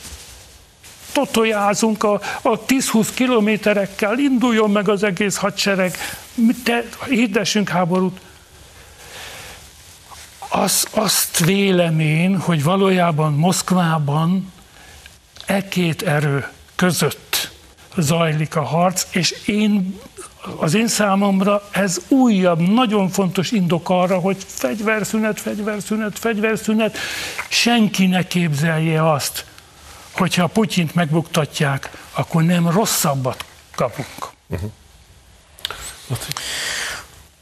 totojázunk 1.11 2.03
a, 2.03 2.13
a 2.41 2.59
10-20 2.65 3.07
kilométerekkel, 3.13 4.19
induljon 4.19 4.71
meg 4.71 4.89
az 4.89 5.03
egész 5.03 5.35
hadsereg, 5.35 5.97
te, 6.63 6.83
hirdessünk 7.07 7.69
háborút. 7.69 8.19
Az, 10.49 10.87
azt 10.91 11.45
vélem 11.45 11.99
én, 11.99 12.37
hogy 12.37 12.63
valójában 12.63 13.33
Moszkvában 13.33 14.51
e 15.45 15.67
két 15.67 16.01
erő 16.01 16.47
között 16.75 17.51
zajlik 17.97 18.55
a 18.55 18.63
harc, 18.63 19.05
és 19.11 19.35
én, 19.45 19.99
az 20.57 20.73
én 20.73 20.87
számomra 20.87 21.67
ez 21.71 22.01
újabb, 22.07 22.59
nagyon 22.59 23.09
fontos 23.09 23.51
indok 23.51 23.89
arra, 23.89 24.19
hogy 24.19 24.37
fegyverszünet, 24.47 25.39
fegyverszünet, 25.39 26.19
fegyverszünet, 26.19 26.97
senki 27.49 28.05
ne 28.05 28.27
képzelje 28.27 29.11
azt, 29.11 29.45
hogyha 30.11 30.43
a 30.43 30.47
Putyint 30.47 30.95
megbuktatják, 30.95 31.91
akkor 32.11 32.43
nem 32.43 32.69
rosszabbat 32.69 33.45
kapunk. 33.75 34.29
Uh-huh. 34.47 34.71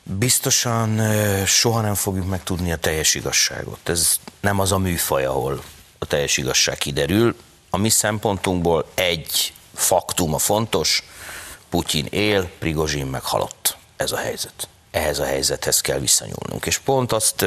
Biztosan 0.04 1.02
soha 1.46 1.82
nem 1.82 1.94
fogjuk 1.94 2.28
megtudni 2.28 2.72
a 2.72 2.78
teljes 2.78 3.14
igazságot. 3.14 3.90
Ez 3.90 4.20
nem 4.40 4.60
az 4.60 4.72
a 4.72 4.78
műfaj, 4.78 5.26
ahol 5.26 5.64
a 5.98 6.06
teljes 6.06 6.38
igazság 6.38 6.78
kiderül. 6.78 7.36
A 7.70 7.78
mi 7.78 7.90
szempontunkból 7.90 8.86
egy 8.94 9.54
faktum 9.76 10.34
a 10.34 10.38
fontos, 10.38 11.04
Putyin 11.70 12.06
él, 12.10 12.50
Prigozsin 12.60 13.06
meg 13.06 13.24
halott. 13.24 13.78
Ez 13.96 14.12
a 14.12 14.18
helyzet 14.18 14.68
ehhez 14.92 15.20
a 15.20 15.26
helyzethez 15.26 15.82
kell 15.82 16.00
visszanyúlnunk. 16.00 16.66
És 16.66 16.78
pont 16.78 17.12
azt 17.12 17.46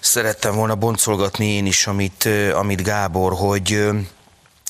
szerettem 0.00 0.54
volna 0.54 0.74
boncolgatni 0.74 1.46
én 1.46 1.66
is, 1.66 1.86
amit, 1.86 2.28
amit 2.52 2.82
Gábor, 2.82 3.32
hogy 3.32 3.88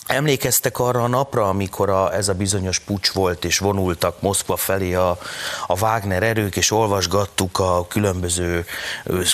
Emlékeztek 0.07 0.79
arra 0.79 1.03
a 1.03 1.07
napra, 1.07 1.49
amikor 1.49 1.91
a, 1.91 2.15
ez 2.15 2.29
a 2.29 2.35
bizonyos 2.35 2.79
pucs 2.79 3.11
volt, 3.11 3.45
és 3.45 3.59
vonultak 3.59 4.21
Moszkva 4.21 4.57
felé 4.57 4.95
a, 4.95 5.19
a 5.67 5.79
Wagner 5.81 6.23
erők, 6.23 6.57
és 6.57 6.71
olvasgattuk 6.71 7.59
a 7.59 7.87
különböző 7.87 8.67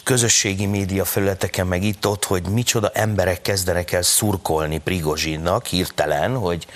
közösségi 0.05 0.67
média 0.67 1.05
felületeken, 1.05 1.67
meg 1.67 1.83
itt-ott, 1.83 2.25
hogy 2.25 2.43
micsoda 2.43 2.91
emberek 2.95 3.43
kezdenek 3.43 3.93
el 3.93 4.03
szurkolni 4.03 4.79
Prigozsinnak 4.79 5.67
hirtelen, 5.67 6.37
hogy, 6.37 6.67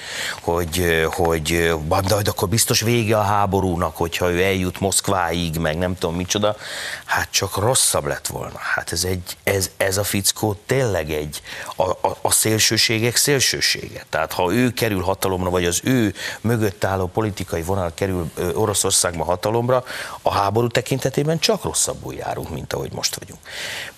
hogy, 0.41 1.05
hogy 1.11 1.75
de 2.07 2.31
akkor 2.31 2.49
biztos 2.49 2.81
vége 2.81 3.19
a 3.19 3.23
háborúnak, 3.23 3.97
hogyha 3.97 4.31
ő 4.31 4.43
eljut 4.43 4.81
Moszkváig, 4.81 5.59
meg 5.59 5.79
nem 5.79 5.99
tudom 5.99 6.17
micsoda. 6.17 6.57
Hát 7.05 7.31
csak 7.31 7.57
rosszabb 7.57 8.07
lett 8.07 8.27
volna. 8.27 8.59
Hát 8.59 8.93
ez, 8.93 9.05
egy, 9.05 9.37
ez, 9.43 9.71
ez 9.77 9.97
a 9.97 10.05
fickó 10.05 10.61
tényleg 10.67 11.11
egy, 11.11 11.43
a, 11.77 11.83
a, 11.83 12.17
a 12.21 12.31
szélsőségek 12.31 13.17
szélsőség 13.17 13.84
szüksége. 13.85 14.05
Tehát 14.09 14.33
ha 14.33 14.53
ő 14.53 14.71
kerül 14.71 15.03
hatalomra, 15.03 15.51
vagy 15.51 15.65
az 15.65 15.81
ő 15.85 16.15
mögött 16.41 16.85
álló 16.85 17.07
politikai 17.07 17.63
vonal 17.63 17.93
kerül 17.95 18.31
Oroszországba 18.55 19.25
hatalomra, 19.25 19.85
a 20.23 20.33
háború 20.33 20.67
tekintetében 20.67 21.39
csak 21.39 21.65
rosszabbul 21.65 22.15
járunk, 22.15 22.51
mint 22.51 22.73
ahogy 22.73 22.93
most 22.93 23.19
vagyunk. 23.19 23.41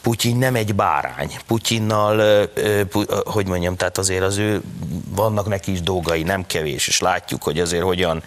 Putyin 0.06 0.36
nem 0.36 0.54
egy 0.54 0.74
bárány. 0.74 1.36
Putyinnal, 1.46 2.48
hogy 3.24 3.46
mondjam, 3.46 3.76
tehát 3.76 3.98
azért 3.98 4.22
az 4.22 4.36
ő, 4.36 4.62
vannak 5.08 5.48
neki 5.48 5.72
is 5.72 5.80
dolgai, 5.80 6.22
nem 6.22 6.46
kevés, 6.46 6.88
és 6.88 7.00
látjuk, 7.00 7.42
hogy 7.42 7.60
azért 7.60 7.82
hogyan, 7.82 8.22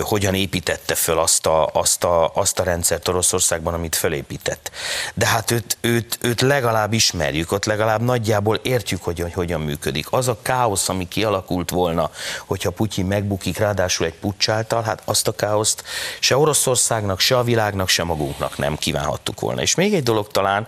hogyan 0.00 0.34
építette 0.34 0.94
föl 0.94 1.18
azt 1.18 1.46
a, 1.46 1.70
azt, 1.72 2.04
a, 2.04 2.30
azt 2.34 2.58
a 2.58 2.62
rendszert 2.62 3.08
Oroszországban, 3.08 3.74
amit 3.74 3.96
felépített. 3.96 4.70
De 5.14 5.26
hát 5.26 5.50
őt, 5.50 5.76
őt, 5.80 6.18
őt 6.20 6.40
legalább 6.40 6.92
ismerjük, 6.92 7.52
ott 7.52 7.64
legalább 7.64 8.02
nagyjából 8.02 8.56
értjük, 8.62 9.02
hogy, 9.02 9.20
hogy 9.20 9.32
hogyan 9.32 9.60
működik. 9.60 10.06
Az 10.10 10.28
a 10.28 10.38
káosz, 10.42 10.88
ami 10.88 11.08
kialakult 11.08 11.70
volna, 11.70 12.10
hogyha 12.46 12.70
Putyin 12.70 13.06
megbukik, 13.06 13.58
ráadásul 13.58 14.06
egy 14.06 14.14
pucsáltal, 14.20 14.82
hát 14.82 15.02
azt 15.04 15.28
a 15.28 15.32
káoszt 15.32 15.82
se 16.20 16.36
Oroszországnak, 16.36 17.20
se 17.20 17.38
a 17.38 17.42
világnak, 17.42 17.88
se 17.88 18.04
magunknak 18.04 18.58
nem 18.58 18.76
kívánhattuk 18.76 19.40
volna. 19.40 19.60
És 19.62 19.74
még 19.82 19.94
egy 19.94 20.02
dolog 20.02 20.26
talán, 20.28 20.66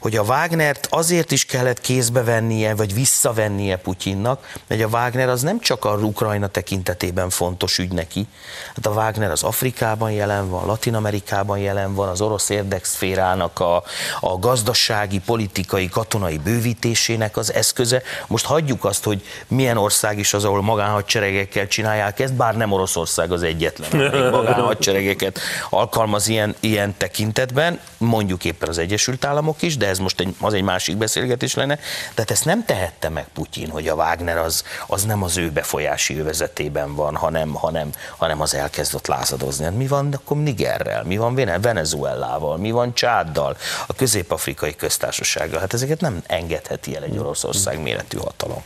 hogy 0.00 0.16
a 0.16 0.22
Wagnert 0.22 0.86
azért 0.90 1.30
is 1.30 1.44
kellett 1.44 1.80
kézbe 1.80 2.22
vennie, 2.22 2.74
vagy 2.74 2.94
visszavennie 2.94 3.76
Putyinnak, 3.76 4.52
mert 4.66 4.82
a 4.82 4.86
Wagner 4.86 5.28
az 5.28 5.42
nem 5.42 5.60
csak 5.60 5.84
a 5.84 5.94
Ukrajna 5.94 6.46
tekintetében 6.46 7.30
fontos 7.30 7.78
ügy 7.78 7.92
neki, 7.92 8.26
hát 8.74 8.86
a 8.86 8.90
Wagner 8.90 9.30
az 9.30 9.42
Afrikában 9.42 10.10
jelen 10.10 10.48
van, 10.48 10.66
Latin 10.66 10.94
Amerikában 10.94 11.58
jelen 11.58 11.94
van, 11.94 12.08
az 12.08 12.20
orosz 12.20 12.48
érdekszférának 12.48 13.60
a, 13.60 13.82
a 14.20 14.38
gazdasági, 14.38 15.20
politikai, 15.20 15.88
katonai 15.88 16.38
bővítésének 16.38 17.36
az 17.36 17.52
eszköze. 17.52 18.02
Most 18.26 18.44
hagyjuk 18.44 18.84
azt, 18.84 19.04
hogy 19.04 19.24
milyen 19.48 19.76
ország 19.76 20.18
is 20.18 20.34
az, 20.34 20.44
ahol 20.44 20.62
magánhadseregekkel 20.62 21.66
csinálják 21.66 22.20
ezt, 22.20 22.34
bár 22.34 22.56
nem 22.56 22.72
Oroszország 22.72 23.32
az 23.32 23.42
egyetlen, 23.42 24.10
magánhadseregeket 24.38 25.38
alkalmaz 25.70 26.28
ilyen, 26.28 26.54
ilyen 26.60 26.94
tekintetben, 26.96 27.80
mondjuk 27.98 28.43
éppen 28.44 28.68
az 28.68 28.78
Egyesült 28.78 29.24
Államok 29.24 29.62
is, 29.62 29.76
de 29.76 29.88
ez 29.88 29.98
most 29.98 30.20
egy, 30.20 30.34
az 30.40 30.52
egy 30.52 30.62
másik 30.62 30.96
beszélgetés 30.96 31.54
lenne. 31.54 31.78
Tehát 32.14 32.30
ezt 32.30 32.44
nem 32.44 32.64
tehette 32.64 33.08
meg 33.08 33.26
Putyin, 33.34 33.70
hogy 33.70 33.88
a 33.88 33.94
Wagner 33.94 34.38
az, 34.38 34.64
az 34.86 35.04
nem 35.04 35.22
az 35.22 35.36
ő 35.36 35.50
befolyási 35.50 36.18
övezetében 36.18 36.94
van, 36.94 37.16
hanem, 37.16 37.52
hanem, 37.52 37.90
hanem 38.16 38.40
az 38.40 38.54
elkezdett 38.54 39.06
lázadozni. 39.06 39.64
Hát 39.64 39.76
mi 39.76 39.86
van 39.86 40.12
akkor 40.12 40.36
Nigerrel, 40.36 41.04
mi 41.04 41.16
van 41.16 41.34
Venezuelával, 41.60 42.56
mi 42.56 42.70
van 42.70 42.94
Csáddal, 42.94 43.56
a 43.86 43.94
közép-afrikai 43.94 44.74
köztársasággal? 44.74 45.60
Hát 45.60 45.72
ezeket 45.72 46.00
nem 46.00 46.22
engedheti 46.26 46.96
el 46.96 47.02
egy 47.02 47.18
Oroszország 47.18 47.82
méretű 47.82 48.18
hatalom. 48.18 48.62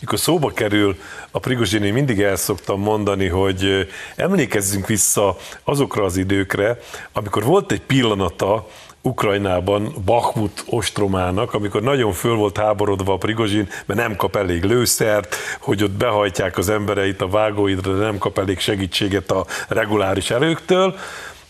Mikor 0.00 0.18
szóba 0.18 0.50
kerül 0.50 0.98
a 1.30 1.38
Prigozsini, 1.38 1.90
mindig 1.90 2.20
el 2.20 2.36
szoktam 2.36 2.80
mondani, 2.80 3.28
hogy 3.28 3.88
emlékezzünk 4.16 4.86
vissza 4.86 5.36
azokra 5.64 6.04
az 6.04 6.16
időkre, 6.16 6.78
amikor 7.12 7.44
volt 7.44 7.72
egy 7.72 7.80
pillanata 7.80 8.66
Ukrajnában 9.02 9.94
Bakhmut 10.04 10.64
ostromának, 10.66 11.54
amikor 11.54 11.82
nagyon 11.82 12.12
föl 12.12 12.34
volt 12.34 12.56
háborodva 12.56 13.12
a 13.12 13.16
Prigozsin, 13.16 13.68
mert 13.86 14.00
nem 14.00 14.16
kap 14.16 14.36
elég 14.36 14.64
lőszert, 14.64 15.36
hogy 15.60 15.82
ott 15.82 15.90
behajtják 15.90 16.58
az 16.58 16.68
embereit 16.68 17.20
a 17.20 17.28
vágóidra, 17.28 17.96
de 17.96 18.04
nem 18.04 18.18
kap 18.18 18.38
elég 18.38 18.58
segítséget 18.58 19.30
a 19.30 19.46
reguláris 19.68 20.30
erőktől, 20.30 20.94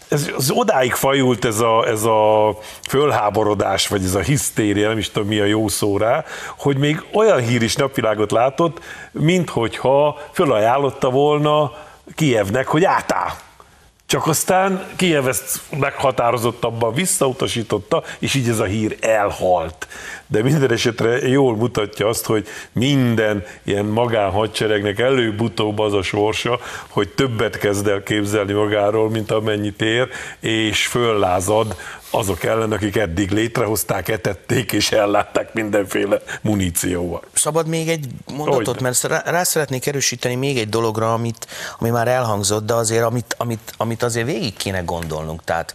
ez, 0.09 0.30
az 0.37 0.50
odáig 0.50 0.92
fajult 0.92 1.45
ez 1.45 1.61
a, 1.61 1.87
ez 1.87 2.04
a 2.04 2.59
fölháborodás, 2.88 3.88
vagy 3.88 4.04
ez 4.04 4.14
a 4.14 4.21
hisztéria, 4.21 4.88
nem 4.88 4.99
is 4.99 5.11
tudom 5.11 5.28
mi 5.28 5.38
a 5.38 5.45
jó 5.45 5.69
szó 5.69 5.97
rá, 5.97 6.25
hogy 6.59 6.76
még 6.76 7.04
olyan 7.12 7.40
hír 7.40 7.62
is 7.62 7.75
napvilágot 7.76 8.30
látott, 8.30 8.80
mint 9.12 9.50
hogyha 9.50 10.19
fölajánlotta 10.33 11.11
volna 11.11 11.73
Kievnek, 12.14 12.66
hogy 12.66 12.85
átáll 12.85 13.30
csak 14.10 14.26
aztán 14.26 14.86
Kiev 14.96 15.28
ezt 15.28 15.60
meghatározottabban 15.78 16.94
visszautasította, 16.94 18.02
és 18.18 18.34
így 18.34 18.48
ez 18.48 18.58
a 18.58 18.64
hír 18.64 18.96
elhalt. 19.00 19.88
De 20.26 20.42
minden 20.42 20.72
esetre 20.72 21.28
jól 21.28 21.56
mutatja 21.56 22.08
azt, 22.08 22.26
hogy 22.26 22.46
minden 22.72 23.44
ilyen 23.62 23.84
magánhadseregnek 23.84 24.98
előbb-utóbb 24.98 25.78
az 25.78 25.92
a 25.92 26.02
sorsa, 26.02 26.60
hogy 26.88 27.08
többet 27.08 27.58
kezd 27.58 27.86
el 27.86 28.02
képzelni 28.02 28.52
magáról, 28.52 29.10
mint 29.10 29.30
amennyit 29.30 29.82
ér, 29.82 30.08
és 30.40 30.86
föllázad 30.86 31.76
azok 32.10 32.44
ellen, 32.44 32.72
akik 32.72 32.96
eddig 32.96 33.30
létrehozták, 33.30 34.08
etették 34.08 34.72
és 34.72 34.92
ellátták 34.92 35.52
mindenféle 35.52 36.20
munícióval. 36.40 37.22
Szabad 37.32 37.66
még 37.66 37.88
egy 37.88 38.06
mondatot, 38.34 38.68
Olyan. 38.68 38.82
mert 38.82 39.02
rá, 39.02 39.22
rá 39.24 39.42
szeretnék 39.42 39.86
erősíteni 39.86 40.34
még 40.34 40.58
egy 40.58 40.68
dologra, 40.68 41.12
amit, 41.12 41.46
ami 41.78 41.90
már 41.90 42.08
elhangzott, 42.08 42.66
de 42.66 42.74
azért 42.74 43.04
amit, 43.04 43.34
amit, 43.38 43.72
amit 43.76 44.02
azért 44.02 44.26
végig 44.26 44.56
kéne 44.56 44.80
gondolnunk. 44.80 45.44
Tehát 45.44 45.74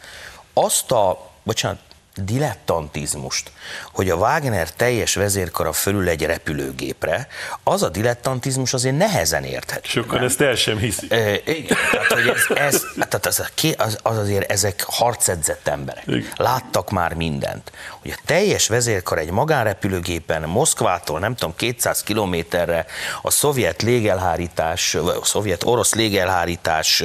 azt 0.53 0.91
a, 0.91 1.31
bocsánat, 1.43 1.77
dilettantizmust, 2.15 3.51
hogy 3.91 4.09
a 4.09 4.15
Wagner 4.15 4.69
teljes 4.69 5.15
vezérkara 5.15 5.73
fölül 5.73 6.07
egy 6.07 6.23
repülőgépre, 6.23 7.27
az 7.63 7.83
a 7.83 7.89
dilettantizmus 7.89 8.73
azért 8.73 8.97
nehezen 8.97 9.43
érthető. 9.43 9.89
Sokan 9.89 10.23
ezt 10.23 10.41
el 10.41 10.55
sem 10.55 10.77
hiszik. 10.77 11.11
E, 11.11 11.33
igen, 11.45 11.77
tehát, 11.91 12.11
hogy 12.11 12.27
ez, 12.27 12.57
ez, 12.57 12.81
tehát 12.95 13.25
az, 13.25 13.49
az, 13.77 13.99
az 14.01 14.17
azért 14.17 14.51
ezek 14.51 14.83
harcedzett 14.87 15.67
emberek. 15.67 16.03
Igen. 16.07 16.31
Láttak 16.35 16.91
már 16.91 17.13
mindent. 17.13 17.71
Hogy 18.01 18.11
a 18.11 18.21
teljes 18.25 18.67
vezérkar 18.67 19.17
egy 19.17 19.31
magánrepülőgépen 19.31 20.41
Moszkvától 20.41 21.19
nem 21.19 21.35
tudom 21.35 21.55
200 21.55 22.03
kilométerre 22.03 22.85
a 23.21 23.31
szovjet 23.31 23.81
légelhárítás, 23.81 24.95
a 24.95 25.25
szovjet 25.25 25.63
orosz 25.63 25.93
légelhárítás 25.93 27.03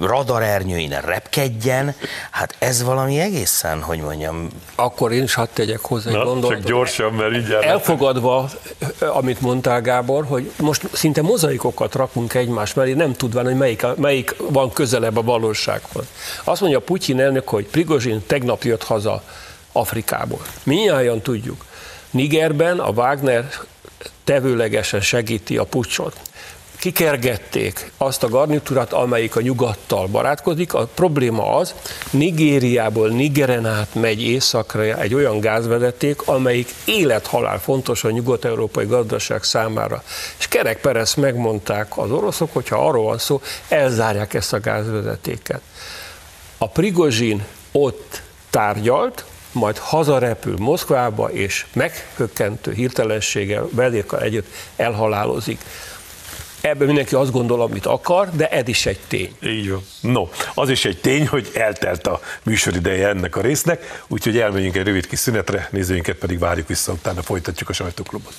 radarernyőin 0.00 1.00
repkedjen, 1.00 1.94
hát 2.30 2.54
ez 2.58 2.82
valami 2.82 3.20
egészen, 3.20 3.82
hogy 3.82 4.01
mondjam. 4.02 4.48
Akkor 4.74 5.12
én 5.12 5.22
is 5.22 5.34
hadd 5.34 5.48
tegyek 5.52 5.80
hozzá 5.80 6.10
egy 6.10 6.16
gondolatot. 6.16 6.50
Csak 6.50 6.70
gyorsan, 6.70 7.12
mert 7.12 7.36
így 7.36 7.50
Elfogadva, 7.50 8.48
amit 8.98 9.40
mondtál 9.40 9.80
Gábor, 9.80 10.24
hogy 10.24 10.50
most 10.58 10.88
szinte 10.92 11.22
mozaikokat 11.22 11.94
rakunk 11.94 12.34
egymás 12.34 12.74
mellé, 12.74 12.92
nem 12.92 13.12
tudván, 13.12 13.44
hogy 13.44 13.56
melyik, 13.56 13.86
melyik 13.96 14.34
van 14.38 14.72
közelebb 14.72 15.16
a 15.16 15.22
valósághoz. 15.22 16.04
Azt 16.44 16.60
mondja 16.60 16.80
Putyin 16.80 17.20
elnök, 17.20 17.48
hogy 17.48 17.66
Prigozsin 17.66 18.22
tegnap 18.26 18.62
jött 18.62 18.82
haza 18.82 19.22
Afrikából. 19.72 20.40
Minnyáján 20.62 21.20
tudjuk. 21.20 21.64
Nigerben 22.10 22.78
a 22.78 22.88
Wagner 22.88 23.48
tevőlegesen 24.24 25.00
segíti 25.00 25.56
a 25.56 25.64
pucsot 25.64 26.20
kikergették 26.82 27.92
azt 27.96 28.22
a 28.22 28.28
garnitúrát, 28.28 28.92
amelyik 28.92 29.36
a 29.36 29.40
nyugattal 29.40 30.06
barátkozik. 30.06 30.74
A 30.74 30.86
probléma 30.94 31.56
az, 31.56 31.74
Nigériából 32.10 33.08
Nigeren 33.08 33.66
át 33.66 33.94
megy 33.94 34.22
északra 34.22 34.82
egy 34.82 35.14
olyan 35.14 35.40
gázvezeték, 35.40 36.22
amelyik 36.24 36.74
élethalál 36.84 37.60
fontos 37.60 38.04
a 38.04 38.10
nyugat-európai 38.10 38.86
gazdaság 38.86 39.42
számára. 39.42 40.02
És 40.38 40.48
Kerek 40.48 40.80
Perez 40.80 41.14
megmondták 41.14 41.98
az 41.98 42.10
oroszok, 42.10 42.52
hogyha 42.52 42.86
arról 42.86 43.04
van 43.04 43.18
szó, 43.18 43.40
elzárják 43.68 44.34
ezt 44.34 44.52
a 44.52 44.60
gázvezetéket. 44.60 45.60
A 46.58 46.68
Prigozsin 46.68 47.44
ott 47.72 48.22
tárgyalt, 48.50 49.24
majd 49.52 49.78
hazarepül 49.78 50.54
Moszkvába, 50.58 51.30
és 51.30 51.66
meghökkentő 51.72 52.72
hirtelenséggel 52.72 53.68
vedékkal 53.72 54.20
együtt 54.20 54.46
elhalálozik. 54.76 55.60
Ebben 56.62 56.86
mindenki 56.86 57.14
azt 57.14 57.32
gondol, 57.32 57.60
amit 57.60 57.86
akar, 57.86 58.28
de 58.30 58.48
ez 58.48 58.68
is 58.68 58.86
egy 58.86 58.98
tény. 59.08 59.36
Így 59.42 59.70
van. 59.70 59.82
No, 60.00 60.28
az 60.54 60.68
is 60.68 60.84
egy 60.84 61.00
tény, 61.00 61.26
hogy 61.26 61.50
eltelt 61.54 62.06
a 62.06 62.20
műsorideje 62.42 63.08
ennek 63.08 63.36
a 63.36 63.40
résznek, 63.40 64.02
úgyhogy 64.08 64.38
elmegyünk 64.38 64.76
egy 64.76 64.86
rövid 64.86 65.06
kis 65.06 65.18
szünetre, 65.18 65.68
nézőinket 65.70 66.16
pedig 66.16 66.38
várjuk 66.38 66.68
vissza, 66.68 66.92
utána 66.92 67.22
folytatjuk 67.22 67.68
a 67.68 67.72
sajtóklubot. 67.72 68.34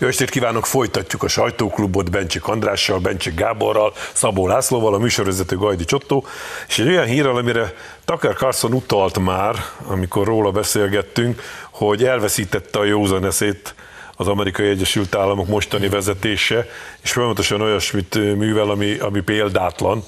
Jó 0.00 0.06
estét 0.08 0.30
kívánok, 0.30 0.66
folytatjuk 0.66 1.22
a 1.22 1.28
sajtóklubot 1.28 2.10
Bencsik 2.10 2.46
Andrással, 2.46 2.98
Bencsik 2.98 3.34
Gáborral, 3.34 3.92
Szabó 4.12 4.46
Lászlóval, 4.46 4.94
a 4.94 4.98
műsorvezető 4.98 5.56
Gajdi 5.56 5.84
Csottó, 5.84 6.26
és 6.68 6.78
egy 6.78 6.88
olyan 6.88 7.06
hírrel, 7.06 7.36
amire 7.36 7.74
Tucker 8.04 8.34
Carlson 8.34 8.72
utalt 8.72 9.18
már, 9.18 9.54
amikor 9.86 10.26
róla 10.26 10.50
beszélgettünk, 10.50 11.42
hogy 11.86 12.04
elveszítette 12.04 12.78
a 12.78 12.84
józan 12.84 13.24
eszét 13.24 13.74
az 14.16 14.28
Amerikai 14.28 14.68
Egyesült 14.68 15.14
Államok 15.14 15.46
mostani 15.46 15.88
vezetése, 15.88 16.66
és 17.02 17.12
folyamatosan 17.12 17.60
olyasmit 17.60 18.14
művel, 18.14 18.70
ami, 18.70 18.98
ami 18.98 19.20
példátlan, 19.20 20.04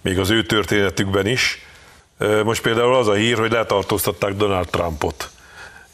még 0.00 0.18
az 0.18 0.30
ő 0.30 0.42
történetükben 0.42 1.26
is. 1.26 1.66
Most 2.44 2.62
például 2.62 2.94
az 2.94 3.08
a 3.08 3.14
hír, 3.14 3.38
hogy 3.38 3.50
letartóztatták 3.50 4.34
Donald 4.34 4.68
Trumpot 4.68 5.30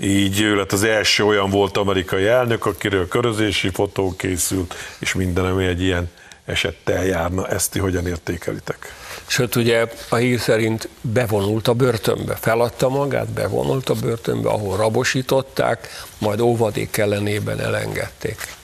így 0.00 0.40
ő 0.40 0.56
lett 0.56 0.72
az 0.72 0.82
első 0.82 1.24
olyan 1.24 1.50
volt 1.50 1.76
amerikai 1.76 2.26
elnök, 2.26 2.66
akiről 2.66 3.08
körözési 3.08 3.68
fotó 3.68 4.16
készült, 4.16 4.74
és 4.98 5.14
minden, 5.14 5.44
ami 5.44 5.64
egy 5.64 5.82
ilyen 5.82 6.10
esettel 6.44 7.04
járna. 7.04 7.48
Ezt 7.48 7.70
ti 7.70 7.78
hogyan 7.78 8.06
értékelitek? 8.06 8.94
Sőt, 9.30 9.56
ugye 9.56 9.86
a 10.08 10.16
hír 10.16 10.40
szerint 10.40 10.88
bevonult 11.00 11.68
a 11.68 11.72
börtönbe, 11.72 12.34
feladta 12.34 12.88
magát, 12.88 13.28
bevonult 13.28 13.88
a 13.88 13.94
börtönbe, 13.94 14.48
ahol 14.48 14.76
rabosították, 14.76 16.04
majd 16.18 16.40
óvadék 16.40 16.96
ellenében 16.96 17.60
elengedték. 17.60 18.56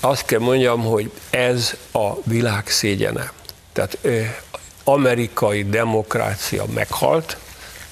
Azt 0.00 0.24
kell 0.24 0.38
mondjam, 0.38 0.82
hogy 0.82 1.10
ez 1.30 1.74
a 1.92 2.10
világ 2.24 2.68
szégyene. 2.68 3.32
Tehát 3.72 3.98
amerikai 4.84 5.64
demokrácia 5.64 6.64
meghalt, 6.74 7.36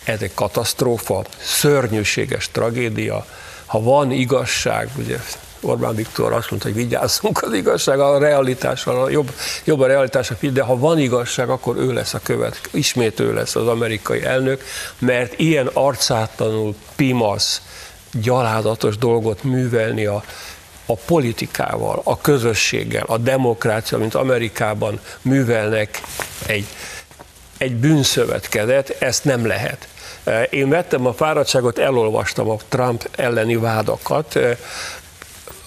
ez 0.04 0.22
egy 0.22 0.34
katasztrófa, 0.34 1.24
szörnyűséges 1.42 2.48
tragédia. 2.52 3.26
Ha 3.66 3.82
van 3.82 4.10
igazság, 4.10 4.88
ugye 4.96 5.18
Orbán 5.60 5.94
Viktor 5.94 6.32
azt 6.32 6.50
mondta, 6.50 6.68
hogy 6.68 6.76
vigyázzunk 6.76 7.42
az 7.42 7.52
igazság, 7.52 8.00
a 8.00 8.18
realitással, 8.18 9.10
jobb, 9.10 9.32
jobb 9.64 9.80
a 9.80 9.86
realitás, 9.86 10.32
de 10.40 10.62
ha 10.62 10.78
van 10.78 10.98
igazság, 10.98 11.48
akkor 11.48 11.76
ő 11.76 11.92
lesz 11.92 12.14
a 12.14 12.20
követ, 12.22 12.60
ismét 12.70 13.20
ő 13.20 13.34
lesz 13.34 13.56
az 13.56 13.66
amerikai 13.66 14.24
elnök, 14.24 14.64
mert 14.98 15.38
ilyen 15.38 15.66
arcátlanul 15.72 16.74
pimasz, 16.96 17.62
gyalázatos 18.12 18.98
dolgot 18.98 19.42
művelni 19.42 20.06
a, 20.06 20.24
a 20.86 20.94
politikával, 20.94 22.00
a 22.04 22.20
közösséggel, 22.20 23.04
a 23.06 23.18
demokrácia, 23.18 23.98
mint 23.98 24.14
Amerikában 24.14 25.00
művelnek 25.22 26.00
egy 26.46 26.66
egy 27.60 27.76
bűnszövetkezet, 27.76 28.96
ezt 28.98 29.24
nem 29.24 29.46
lehet. 29.46 29.88
Én 30.50 30.68
vettem 30.68 31.06
a 31.06 31.12
fáradtságot, 31.12 31.78
elolvastam 31.78 32.50
a 32.50 32.56
Trump 32.68 33.08
elleni 33.16 33.56
vádakat. 33.56 34.38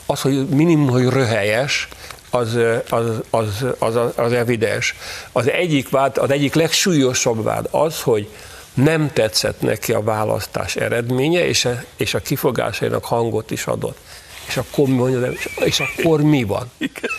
Az, 0.06 0.22
hogy 0.22 0.48
minimum, 0.48 0.89
hogy 0.89 1.10
röhelyes, 1.10 1.88
az, 2.30 2.58
az, 2.89 3.22
az, 3.30 3.66
az, 3.80 3.96
az 4.16 4.34
evidens. 4.34 4.96
Az 5.32 5.50
egyik 5.50 5.89
vád, 5.89 6.18
az 6.18 6.32
egyik 6.32 6.54
legsúlyosabb 6.54 7.44
vád 7.44 7.68
az, 7.72 8.02
hogy 8.02 8.30
nem 8.74 9.12
tetszett 9.13 9.62
neki 9.62 9.94
a 9.94 10.04
választás 10.04 10.76
eredménye, 10.76 11.48
és 11.48 11.66
a, 11.66 11.84
és 11.98 12.13
a 12.13 12.20
kifogásainak 12.20 13.06
hangot 13.06 13.52
is 13.52 13.66
adott. 13.66 13.98
És 14.47 14.58
akkor, 14.58 14.88
mondja, 14.88 15.32
és 15.65 15.79
akkor 15.79 16.21
mi 16.21 16.43
van? 16.43 16.71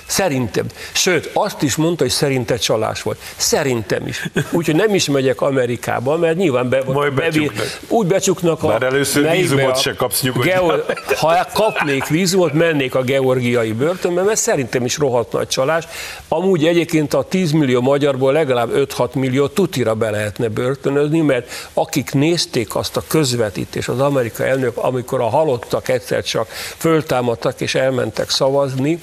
Szerintem. 0.07 0.67
Sőt, 0.93 1.31
azt 1.33 1.63
is 1.63 1.77
mondta, 1.77 2.03
hogy 2.03 2.13
szerinte 2.13 2.57
csalás 2.57 3.03
volt. 3.03 3.19
Szerintem 3.37 4.07
is. 4.07 4.29
Úgyhogy 4.51 4.75
nem 4.75 4.95
is 4.95 5.09
megyek 5.09 5.41
Amerikába, 5.41 6.17
mert 6.17 6.37
nyilván 6.37 6.69
be, 6.69 6.83
Majd 6.87 7.13
becsuknak. 7.13 7.81
úgy 7.89 8.07
becsuknak 8.07 8.63
a... 8.63 8.67
Már 8.67 8.83
először 8.83 9.31
vízumot 9.31 9.81
se 9.81 9.95
kapsz 9.95 10.23
nyugodtan. 10.23 10.83
ha 11.17 11.47
kapnék 11.53 12.07
vízumot, 12.07 12.53
mennék 12.53 12.95
a 12.95 13.03
georgiai 13.03 13.73
börtönbe, 13.73 14.23
mert 14.23 14.39
szerintem 14.39 14.85
is 14.85 14.99
rohadt 14.99 15.33
nagy 15.33 15.49
csalás. 15.49 15.85
Amúgy 16.29 16.67
egyébként 16.67 17.15
a 17.15 17.23
10 17.23 17.51
millió 17.51 17.81
magyarból 17.81 18.33
legalább 18.33 18.71
5-6 18.75 19.13
millió 19.13 19.47
tutira 19.47 19.95
be 19.95 20.11
lehetne 20.11 20.49
börtönözni, 20.49 21.21
mert 21.21 21.51
akik 21.73 22.13
nézték 22.13 22.75
azt 22.75 22.97
a 22.97 23.03
közvetítést, 23.09 23.89
az 23.89 24.01
amerikai 24.01 24.49
elnök, 24.49 24.77
amikor 24.77 25.21
a 25.21 25.29
halottak 25.29 25.89
egyszer 25.89 26.23
csak 26.23 26.49
fölt 26.77 27.13
feltámadtak 27.15 27.61
és 27.61 27.75
elmentek 27.75 28.31
szavazni, 28.31 29.03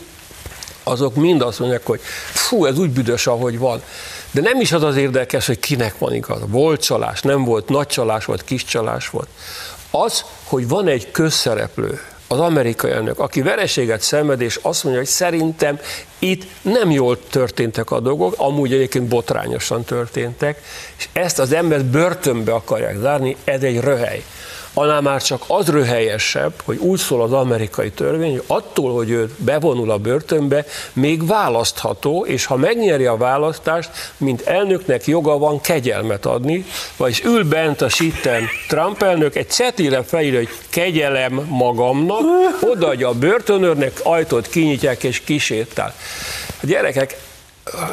azok 0.83 1.15
mind 1.15 1.41
azt 1.41 1.59
mondják, 1.59 1.85
hogy 1.85 1.99
fú, 2.31 2.65
ez 2.65 2.77
úgy 2.77 2.89
büdös, 2.89 3.27
ahogy 3.27 3.57
van. 3.57 3.81
De 4.31 4.41
nem 4.41 4.59
is 4.61 4.71
az 4.71 4.83
az 4.83 4.95
érdekes, 4.95 5.47
hogy 5.47 5.59
kinek 5.59 5.97
van 5.97 6.13
igaz. 6.13 6.39
Volt 6.47 6.81
csalás, 6.81 7.21
nem 7.21 7.43
volt, 7.43 7.69
nagy 7.69 7.87
csalás 7.87 8.25
volt, 8.25 8.43
kis 8.43 8.65
csalás 8.65 9.09
volt. 9.09 9.27
Az, 9.91 10.23
hogy 10.43 10.67
van 10.67 10.87
egy 10.87 11.11
közszereplő, 11.11 12.01
az 12.27 12.39
amerikai 12.39 12.91
elnök, 12.91 13.19
aki 13.19 13.41
vereséget 13.41 14.01
szenved, 14.01 14.41
és 14.41 14.59
azt 14.61 14.83
mondja, 14.83 15.01
hogy 15.01 15.11
szerintem 15.11 15.79
itt 16.19 16.43
nem 16.61 16.91
jól 16.91 17.19
történtek 17.29 17.91
a 17.91 17.99
dolgok, 17.99 18.33
amúgy 18.37 18.73
egyébként 18.73 19.07
botrányosan 19.07 19.83
történtek, 19.83 20.61
és 20.97 21.09
ezt 21.13 21.39
az 21.39 21.51
embert 21.51 21.85
börtönbe 21.85 22.53
akarják 22.53 22.97
zárni, 22.97 23.35
ez 23.43 23.63
egy 23.63 23.79
röhely 23.79 24.23
annál 24.73 25.01
már 25.01 25.21
csak 25.21 25.43
az 25.47 25.67
röhelyesebb, 25.67 26.53
hogy 26.63 26.77
úgy 26.77 26.99
szól 26.99 27.21
az 27.21 27.33
amerikai 27.33 27.91
törvény, 27.91 28.31
hogy 28.31 28.43
attól, 28.47 28.93
hogy 28.93 29.09
ő 29.09 29.33
bevonul 29.37 29.91
a 29.91 29.97
börtönbe, 29.97 30.65
még 30.93 31.27
választható, 31.27 32.25
és 32.25 32.45
ha 32.45 32.55
megnyeri 32.55 33.05
a 33.05 33.17
választást, 33.17 33.89
mint 34.17 34.41
elnöknek 34.41 35.07
joga 35.07 35.37
van 35.37 35.61
kegyelmet 35.61 36.25
adni, 36.25 36.65
vagyis 36.97 37.23
ül 37.23 37.43
bent 37.43 37.81
a 37.81 37.89
sitten 37.89 38.43
Trump 38.67 39.01
elnök, 39.01 39.35
egy 39.35 39.49
cetire 39.49 40.03
felírja, 40.03 40.37
hogy 40.37 40.49
kegyelem 40.69 41.33
magamnak, 41.33 42.21
odaadja 42.61 43.07
a 43.07 43.13
börtönőrnek, 43.13 43.99
ajtót 44.03 44.47
kinyitják 44.47 45.03
és 45.03 45.19
kisétál. 45.19 45.95
A 46.61 46.65
gyerekek, 46.65 47.17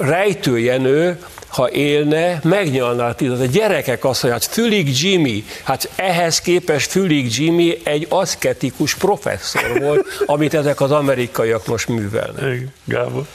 rejtőjenő, 0.01 1.19
ha 1.59 1.71
élne, 1.71 2.41
megnyalná 2.43 3.09
a 3.09 3.15
tizet. 3.15 3.41
A 3.41 3.45
gyerekek 3.45 4.05
azt 4.05 4.23
mondják, 4.23 4.45
hát 4.45 4.53
Fülig 4.53 5.01
Jimmy, 5.01 5.45
hát 5.63 5.91
ehhez 5.97 6.41
képest 6.41 6.91
Fülig 6.91 7.39
Jimmy 7.39 7.81
egy 7.85 8.07
aszketikus 8.09 8.95
professzor 8.95 9.79
volt, 9.79 10.07
amit 10.27 10.55
ezek 10.55 10.81
az 10.81 10.91
amerikaiak 10.91 11.67
most 11.67 11.89
művelnek. 11.89 12.67
Gábor. 12.85 13.27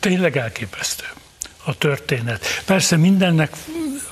Tényleg 0.00 0.36
elképesztő 0.36 1.04
a 1.64 1.78
történet. 1.78 2.46
Persze 2.64 2.96
mindennek, 2.96 3.52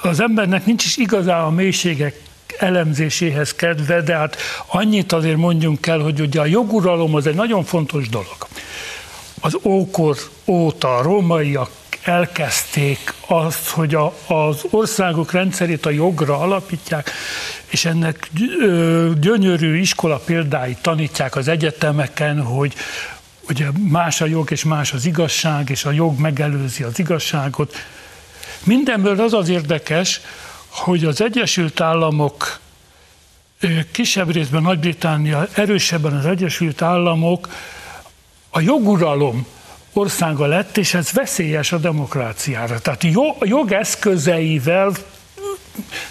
az 0.03 0.21
embernek 0.21 0.67
nincs 0.67 0.85
is 0.85 0.97
igazán 0.97 1.45
a 1.45 1.51
mélységek 1.51 2.21
elemzéséhez 2.59 3.55
kedve, 3.55 4.03
de 4.03 4.17
hát 4.17 4.37
annyit 4.67 5.13
azért 5.13 5.37
mondjunk 5.37 5.87
el, 5.87 5.99
hogy 5.99 6.21
ugye 6.21 6.41
a 6.41 6.47
joguralom 6.47 7.15
az 7.15 7.27
egy 7.27 7.35
nagyon 7.35 7.65
fontos 7.65 8.09
dolog. 8.09 8.37
Az 9.41 9.59
ókor 9.63 10.17
óta 10.47 10.97
a 10.97 11.03
rómaiak 11.03 11.81
elkezdték 12.03 13.15
azt, 13.27 13.69
hogy 13.69 13.95
a, 13.95 14.15
az 14.27 14.65
országok 14.71 15.33
rendszerét 15.33 15.87
a 15.87 15.91
jogra 15.91 16.39
alapítják, 16.39 17.11
és 17.67 17.85
ennek 17.85 18.31
gyönyörű 19.21 19.77
iskola 19.79 20.17
példáit 20.17 20.79
tanítják 20.79 21.37
az 21.37 21.49
egyetemeken, 21.49 22.43
hogy 22.43 22.75
ugye 23.49 23.67
más 23.89 24.21
a 24.21 24.27
jog 24.27 24.51
és 24.51 24.65
más 24.65 24.93
az 24.93 25.07
igazság, 25.07 25.71
és 25.71 25.85
a 25.85 25.91
jog 25.91 26.19
megelőzi 26.19 26.83
az 26.83 26.99
igazságot. 26.99 27.75
Mindenből 28.65 29.21
az 29.21 29.33
az 29.33 29.49
érdekes, 29.49 30.21
hogy 30.69 31.05
az 31.05 31.21
Egyesült 31.21 31.81
Államok 31.81 32.61
kisebb 33.91 34.31
részben 34.31 34.63
Nagy-Britannia, 34.63 35.49
erősebben 35.53 36.17
az 36.17 36.27
Egyesült 36.27 36.83
Államok 36.83 37.49
a 38.51 38.61
joguralom 38.61 39.47
országa 39.93 40.47
lett, 40.47 40.77
és 40.77 40.95
ez 40.95 41.13
veszélyes 41.13 41.73
a 41.73 41.79
demokráciára. 41.79 42.79
Tehát 42.79 43.05
jogeszközeivel 43.41 44.93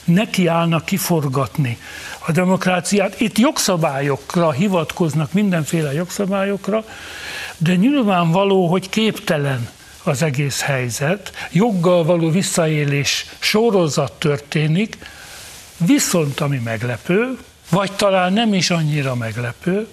nekiállnak 0.04 0.86
kiforgatni 0.86 1.78
a 2.26 2.32
demokráciát. 2.32 3.20
Itt 3.20 3.38
jogszabályokra 3.38 4.52
hivatkoznak, 4.52 5.34
mindenféle 5.34 5.94
jogszabályokra, 5.94 6.84
de 7.58 7.76
nyilvánvaló, 7.76 8.67
hogy 8.67 8.89
képtelen 8.89 9.70
az 10.04 10.22
egész 10.22 10.62
helyzet, 10.62 11.32
joggal 11.52 12.04
való 12.04 12.30
visszaélés 12.30 13.26
sorozat 13.39 14.12
történik, 14.12 14.98
viszont 15.78 16.39
ami 16.39 16.58
meglepő, 16.58 17.38
vagy 17.70 17.91
talán 17.91 18.34
nem 18.34 18.54
is 18.54 18.70
annyira 18.70 19.15
meglepő, 19.15 19.88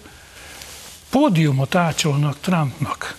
pódiumot 1.11 1.75
ácsolnak 1.75 2.37
Trumpnak. 2.41 3.17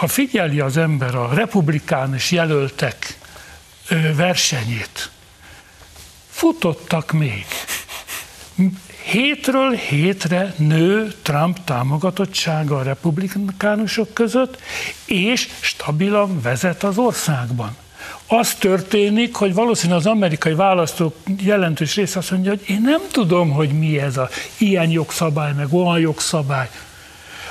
Ha 0.00 0.06
figyeli 0.06 0.60
az 0.60 0.76
ember 0.76 1.14
a 1.14 1.34
republikánus 1.34 2.30
jelöltek 2.30 3.18
versenyét, 4.16 5.10
futottak 6.30 7.12
még. 7.12 7.44
Hétről 9.02 9.70
hétre 9.70 10.54
nő 10.56 11.14
Trump 11.22 11.64
támogatottsága 11.64 12.76
a 12.76 12.82
republikánusok 12.82 14.14
között, 14.14 14.60
és 15.04 15.48
stabilan 15.60 16.40
vezet 16.40 16.82
az 16.82 16.98
országban. 16.98 17.76
Az 18.26 18.54
történik, 18.54 19.34
hogy 19.34 19.54
valószínűleg 19.54 19.98
az 19.98 20.06
amerikai 20.06 20.54
választók 20.54 21.16
jelentős 21.38 21.94
része 21.94 22.18
azt 22.18 22.30
mondja, 22.30 22.50
hogy 22.50 22.68
én 22.68 22.80
nem 22.82 23.00
tudom, 23.10 23.50
hogy 23.50 23.78
mi 23.78 23.98
ez 23.98 24.16
a 24.16 24.28
ilyen 24.58 24.90
jogszabály, 24.90 25.52
meg 25.52 25.72
olyan 25.74 25.98
jogszabály. 25.98 26.70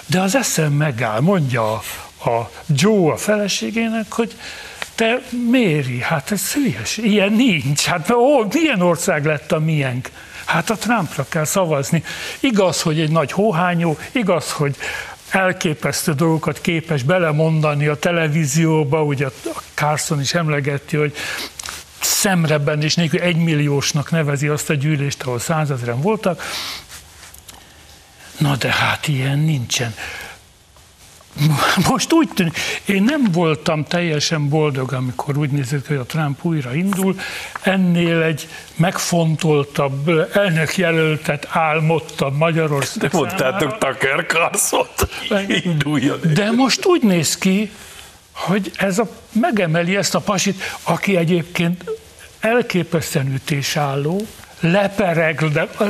De 0.06 0.22
az 0.22 0.36
eszem 0.36 0.74
megáll, 0.74 1.20
mondja 1.20 1.82
a 2.26 2.50
Joe 2.66 3.12
a 3.12 3.18
feleségének, 3.18 4.12
hogy 4.12 4.36
te 4.96 5.22
Méri, 5.50 6.02
hát 6.02 6.32
ez 6.32 6.54
hülyes, 6.54 6.98
ilyen 6.98 7.32
nincs. 7.32 7.86
Hát 7.86 8.12
ó, 8.12 8.46
milyen 8.52 8.82
ország 8.82 9.26
lett 9.26 9.52
a 9.52 9.60
miénk? 9.60 10.10
Hát 10.46 10.70
a 10.70 10.76
Trumpra 10.76 11.26
kell 11.30 11.46
szavazni. 11.46 12.04
Igaz, 12.40 12.82
hogy 12.82 13.00
egy 13.00 13.12
nagy 13.12 13.32
hóhányó, 13.32 13.98
igaz, 14.12 14.52
hogy 14.52 14.76
elképesztő 15.30 16.14
dolgokat 16.14 16.62
képes 16.62 17.04
belemondani 17.04 17.88
a 17.88 17.96
televízióba, 17.96 19.04
ugye 19.04 19.26
a 19.26 19.62
Carson 19.74 20.20
is 20.20 20.34
emlegeti, 20.34 20.98
hogy 20.98 21.16
szemrebben 22.00 22.82
és 22.82 22.96
nélkül 22.96 23.20
egymilliósnak 23.20 24.12
nevezi 24.12 24.48
azt 24.48 24.70
a 24.70 24.74
gyűlést, 24.74 25.24
ahol 25.24 25.40
százezren 25.40 26.02
voltak. 26.02 26.44
Na 28.38 28.56
de 28.56 28.72
hát 28.72 29.08
ilyen 29.08 29.40
nincsen. 29.40 29.96
Most 31.90 32.14
úgy 32.14 32.30
tűnik, 32.34 32.58
én 32.86 33.04
nem 33.04 33.24
voltam 33.32 33.84
teljesen 33.84 34.50
boldog, 34.50 34.94
amikor 34.94 35.38
úgy 35.38 35.50
nézett, 35.50 35.88
hogy 35.88 35.98
a 35.98 36.04
Trump 36.04 36.46
újra 36.46 36.76
indul. 36.76 37.16
Ennél 37.62 38.22
egy 38.22 38.48
megfontoltabb 38.76 40.30
elnökjelöltet 40.34 41.48
álmodtam 41.52 42.36
Magyarország 42.36 43.10
De 43.10 43.18
mondtátok 43.18 43.78
Tucker 43.78 44.26
carlson 44.26 44.88
induljon. 45.64 46.20
De 46.34 46.52
most 46.52 46.86
úgy 46.86 47.02
néz 47.02 47.38
ki, 47.38 47.72
hogy 48.32 48.72
ez 48.76 49.00
a, 49.00 49.10
megemeli 49.32 49.96
ezt 49.96 50.16
a 50.16 50.20
pasit, 50.20 50.64
aki 50.84 51.16
egyébként 51.16 51.84
elképesztően 52.40 53.34
ütésálló, 53.34 54.28
lepereg, 54.60 55.44
de 55.52 55.68
a 55.78 55.84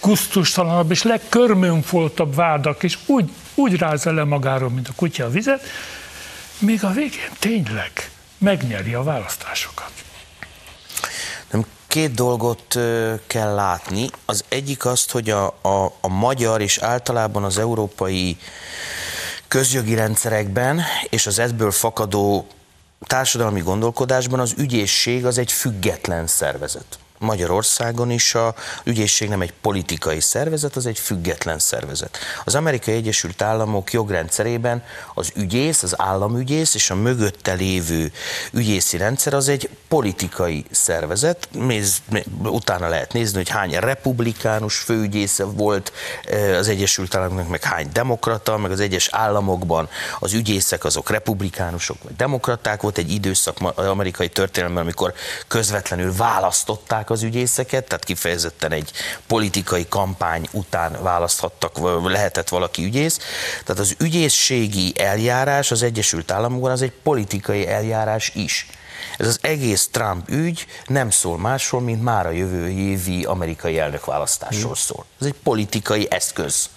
leggusztustalanabb 0.00 0.90
és 0.90 1.02
legkörmönfoltabb 1.02 2.34
vádak, 2.34 2.82
és 2.82 2.98
úgy 3.06 3.30
úgy 3.54 3.76
rázza 3.76 4.12
le 4.12 4.24
magáról, 4.24 4.70
mint 4.70 4.88
a 4.88 4.92
kutya 4.96 5.24
a 5.24 5.30
vizet, 5.30 5.62
még 6.58 6.84
a 6.84 6.90
végén 6.90 7.30
tényleg 7.38 8.10
megnyeri 8.38 8.94
a 8.94 9.02
választásokat. 9.02 9.90
Nem, 11.50 11.64
két 11.86 12.14
dolgot 12.14 12.78
kell 13.26 13.54
látni. 13.54 14.08
Az 14.24 14.44
egyik 14.48 14.84
azt, 14.84 15.10
hogy 15.10 15.30
a, 15.30 15.46
a, 15.46 15.92
a 16.00 16.08
magyar 16.08 16.60
és 16.60 16.78
általában 16.78 17.44
az 17.44 17.58
európai 17.58 18.36
közjogi 19.48 19.94
rendszerekben 19.94 20.82
és 21.10 21.26
az 21.26 21.38
ebből 21.38 21.70
fakadó 21.70 22.46
társadalmi 23.00 23.60
gondolkodásban 23.60 24.40
az 24.40 24.54
ügyészség 24.56 25.26
az 25.26 25.38
egy 25.38 25.52
független 25.52 26.26
szervezet. 26.26 26.98
Magyarországon 27.18 28.10
is 28.10 28.34
a 28.34 28.54
ügyészség 28.84 29.28
nem 29.28 29.40
egy 29.40 29.52
politikai 29.60 30.20
szervezet, 30.20 30.76
az 30.76 30.86
egy 30.86 30.98
független 30.98 31.58
szervezet. 31.58 32.18
Az 32.44 32.54
Amerikai 32.54 32.94
Egyesült 32.94 33.42
Államok 33.42 33.92
jogrendszerében 33.92 34.84
az 35.14 35.32
ügyész, 35.36 35.82
az 35.82 36.00
államügyész 36.00 36.74
és 36.74 36.90
a 36.90 36.94
mögötte 36.94 37.52
lévő 37.52 38.12
ügyészi 38.52 38.96
rendszer 38.96 39.34
az 39.34 39.48
egy 39.48 39.70
politikai 39.88 40.64
szervezet. 40.70 41.48
Nézd, 41.52 42.02
utána 42.42 42.88
lehet 42.88 43.12
nézni, 43.12 43.36
hogy 43.36 43.48
hány 43.48 43.72
republikánus 43.72 44.76
főügyésze 44.76 45.44
volt 45.44 45.92
eh, 46.24 46.56
az 46.58 46.68
Egyesült 46.68 47.14
Államoknak, 47.14 47.48
meg 47.48 47.62
hány 47.62 47.88
demokrata, 47.92 48.56
meg 48.56 48.70
az 48.70 48.80
egyes 48.80 49.08
államokban 49.12 49.88
az 50.18 50.32
ügyészek 50.32 50.84
azok 50.84 51.10
republikánusok 51.10 52.02
vagy 52.02 52.16
demokraták. 52.16 52.82
Volt 52.82 52.98
egy 52.98 53.10
időszak 53.10 53.56
az 53.74 53.86
amerikai 53.86 54.28
történelemben, 54.28 54.82
amikor 54.82 55.14
közvetlenül 55.48 56.14
választották 56.16 57.07
választották 57.08 57.10
az 57.10 57.22
ügyészeket, 57.22 57.84
tehát 57.84 58.04
kifejezetten 58.04 58.72
egy 58.72 58.90
politikai 59.26 59.86
kampány 59.88 60.48
után 60.52 61.02
választhattak, 61.02 61.78
lehetett 62.04 62.48
valaki 62.48 62.84
ügyész. 62.84 63.18
Tehát 63.64 63.80
az 63.80 63.94
ügyészségi 63.98 64.92
eljárás 64.96 65.70
az 65.70 65.82
Egyesült 65.82 66.30
Államokban 66.30 66.70
az 66.70 66.82
egy 66.82 66.92
politikai 67.02 67.66
eljárás 67.66 68.32
is. 68.34 68.66
Ez 69.18 69.26
az 69.26 69.38
egész 69.42 69.88
Trump 69.90 70.28
ügy 70.28 70.66
nem 70.86 71.10
szól 71.10 71.38
másról, 71.38 71.80
mint 71.80 72.02
már 72.02 72.26
a 72.26 72.30
jövő 72.30 72.68
évi 72.68 73.24
amerikai 73.24 73.78
elnökválasztásról 73.78 74.74
szól. 74.74 75.04
Ez 75.20 75.26
egy 75.26 75.36
politikai 75.42 76.06
eszköz 76.10 76.68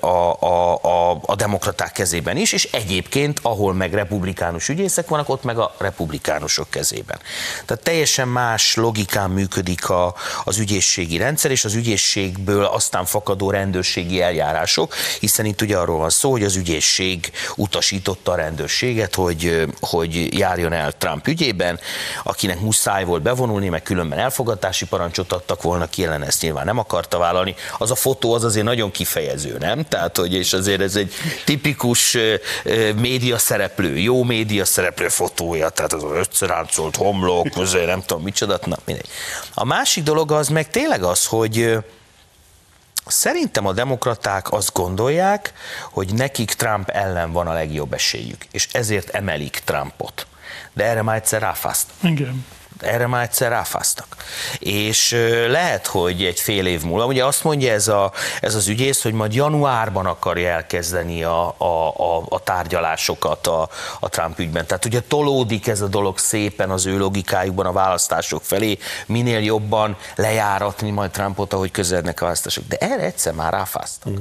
a, 0.00 0.06
a, 0.06 0.74
a, 0.82 1.20
a 1.22 1.34
demokraták 1.34 1.92
kezében 1.92 2.36
is, 2.36 2.52
és 2.52 2.68
egyébként, 2.72 3.38
ahol 3.42 3.74
meg 3.74 3.94
republikánus 3.94 4.68
ügyészek 4.68 5.08
vannak, 5.08 5.28
ott 5.28 5.42
meg 5.42 5.58
a 5.58 5.74
republikánusok 5.78 6.70
kezében. 6.70 7.18
Tehát 7.64 7.82
teljesen 7.82 8.28
más 8.28 8.74
logikán 8.74 9.30
működik 9.30 9.88
a, 9.88 10.14
az 10.44 10.58
ügyészségi 10.58 11.16
rendszer, 11.16 11.50
és 11.50 11.64
az 11.64 11.74
ügyészségből 11.74 12.64
aztán 12.64 13.04
fakadó 13.04 13.50
rendőrségi 13.50 14.22
eljárások, 14.22 14.94
hiszen 15.20 15.44
itt 15.44 15.62
ugye 15.62 15.76
arról 15.76 15.98
van 15.98 16.10
szó, 16.10 16.30
hogy 16.30 16.44
az 16.44 16.56
ügyészség 16.56 17.32
utasította 17.56 18.32
a 18.32 18.36
rendőrséget, 18.36 19.14
hogy, 19.14 19.66
hogy 19.80 20.38
járjon 20.38 20.72
el 20.72 20.92
Trump 20.92 21.26
ügyében, 21.26 21.80
akinek 22.22 22.60
muszáj 22.60 23.04
volt 23.04 23.22
bevonulni, 23.22 23.68
meg 23.68 23.82
különben 23.82 24.18
elfogadási 24.18 24.86
parancsot 24.86 25.32
adtak 25.32 25.62
volna 25.62 25.86
ki 25.86 26.04
ellen, 26.04 26.22
ezt 26.22 26.42
nyilván 26.42 26.64
nem 26.64 26.78
akarta 26.78 27.18
vállalni. 27.18 27.54
Az 27.78 27.90
a 27.90 27.94
fotó 27.94 28.32
az 28.34 28.44
azért 28.44 28.64
nagyon 28.64 28.90
kif 28.90 29.07
kifejező, 29.08 29.56
nem? 29.58 29.84
Tehát, 29.84 30.16
hogy 30.16 30.34
és 30.34 30.52
azért 30.52 30.80
ez 30.80 30.96
egy 30.96 31.14
tipikus 31.44 32.16
média 32.96 33.38
szereplő, 33.38 33.98
jó 33.98 34.22
média 34.22 34.64
szereplő 34.64 35.08
fotója, 35.08 35.68
tehát 35.68 35.92
az 35.92 36.02
összeráncolt 36.12 36.96
homlok, 36.96 37.48
azért 37.56 37.86
nem 37.86 38.02
tudom 38.06 38.22
micsoda, 38.22 38.58
na 38.64 38.76
mindegy. 38.84 39.08
A 39.54 39.64
másik 39.64 40.02
dolog 40.02 40.32
az 40.32 40.48
meg 40.48 40.70
tényleg 40.70 41.02
az, 41.02 41.26
hogy 41.26 41.78
Szerintem 43.10 43.66
a 43.66 43.72
demokraták 43.72 44.52
azt 44.52 44.72
gondolják, 44.72 45.52
hogy 45.90 46.14
nekik 46.14 46.52
Trump 46.52 46.88
ellen 46.88 47.32
van 47.32 47.46
a 47.46 47.52
legjobb 47.52 47.92
esélyük, 47.92 48.44
és 48.50 48.68
ezért 48.72 49.08
emelik 49.08 49.62
Trumpot. 49.64 50.26
De 50.72 50.84
erre 50.84 51.02
már 51.02 51.16
egyszer 51.16 51.40
ráfaszt. 51.40 51.86
Igen 52.02 52.44
erre 52.80 53.06
már 53.06 53.22
egyszer 53.22 53.50
ráfáztak. 53.50 54.06
És 54.58 55.16
lehet, 55.48 55.86
hogy 55.86 56.24
egy 56.24 56.40
fél 56.40 56.66
év 56.66 56.82
múlva, 56.82 57.06
ugye 57.06 57.24
azt 57.24 57.44
mondja 57.44 57.72
ez, 57.72 57.88
a, 57.88 58.12
ez 58.40 58.54
az 58.54 58.68
ügyész, 58.68 59.02
hogy 59.02 59.12
majd 59.12 59.34
januárban 59.34 60.06
akarja 60.06 60.48
elkezdeni 60.48 61.22
a, 61.22 61.54
a, 61.58 61.88
a, 61.88 62.24
a 62.28 62.40
tárgyalásokat 62.42 63.46
a, 63.46 63.68
a 64.00 64.08
Trump 64.08 64.38
ügyben. 64.38 64.66
Tehát 64.66 64.84
ugye 64.84 65.00
tolódik 65.00 65.66
ez 65.66 65.80
a 65.80 65.86
dolog 65.86 66.18
szépen 66.18 66.70
az 66.70 66.86
ő 66.86 66.98
logikájukban 66.98 67.66
a 67.66 67.72
választások 67.72 68.42
felé, 68.44 68.78
minél 69.06 69.40
jobban 69.40 69.96
lejáratni 70.16 70.90
majd 70.90 71.10
Trumpot, 71.10 71.52
ahogy 71.52 71.70
közelednek 71.70 72.20
a 72.20 72.24
választások. 72.24 72.64
De 72.68 72.76
erre 72.76 73.02
egyszer 73.02 73.32
már 73.32 73.52
ráfáztak. 73.52 74.12
Mm. 74.12 74.16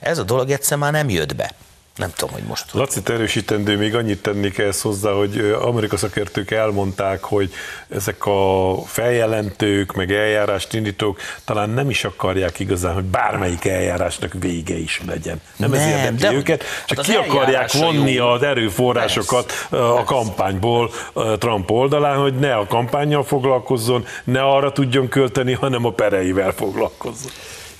Ez 0.00 0.18
a 0.18 0.22
dolog 0.22 0.50
egyszer 0.50 0.78
már 0.78 0.92
nem 0.92 1.08
jött 1.08 1.36
be. 1.36 1.50
Nem 1.96 2.12
tudom, 2.16 2.34
hogy 2.34 2.42
most. 2.42 2.72
Laci 2.72 3.00
erősítendő, 3.04 3.76
még 3.76 3.94
annyit 3.94 4.22
tenni 4.22 4.52
ehhez 4.56 4.80
hozzá, 4.80 5.10
hogy 5.10 5.56
amerika 5.62 5.96
szakértők 5.96 6.50
elmondták, 6.50 7.24
hogy 7.24 7.52
ezek 7.88 8.26
a 8.26 8.74
feljelentők, 8.86 9.94
meg 9.94 10.12
eljárást 10.12 10.74
indítók 10.74 11.20
talán 11.44 11.70
nem 11.70 11.90
is 11.90 12.04
akarják 12.04 12.58
igazán, 12.58 12.94
hogy 12.94 13.04
bármelyik 13.04 13.64
eljárásnak 13.64 14.32
vége 14.40 14.78
is 14.78 15.00
legyen. 15.06 15.40
Nem, 15.56 15.70
nem 15.70 15.80
ez 15.80 15.86
érdekli 15.86 16.16
de, 16.16 16.32
őket, 16.32 16.64
csak 16.86 16.96
hát 16.96 17.06
ki 17.06 17.14
akarják 17.14 17.72
vonni 17.72 18.12
jó. 18.12 18.26
az 18.26 18.42
erőforrásokat 18.42 19.52
Persze. 19.70 19.86
a 19.86 20.04
kampányból 20.04 20.90
Trump 21.38 21.70
oldalán, 21.70 22.16
hogy 22.16 22.34
ne 22.34 22.54
a 22.54 22.66
kampányjal 22.66 23.24
foglalkozzon, 23.24 24.06
ne 24.24 24.42
arra 24.42 24.72
tudjon 24.72 25.08
költeni, 25.08 25.52
hanem 25.52 25.84
a 25.84 25.90
pereivel 25.90 26.52
foglalkozzon. 26.52 27.32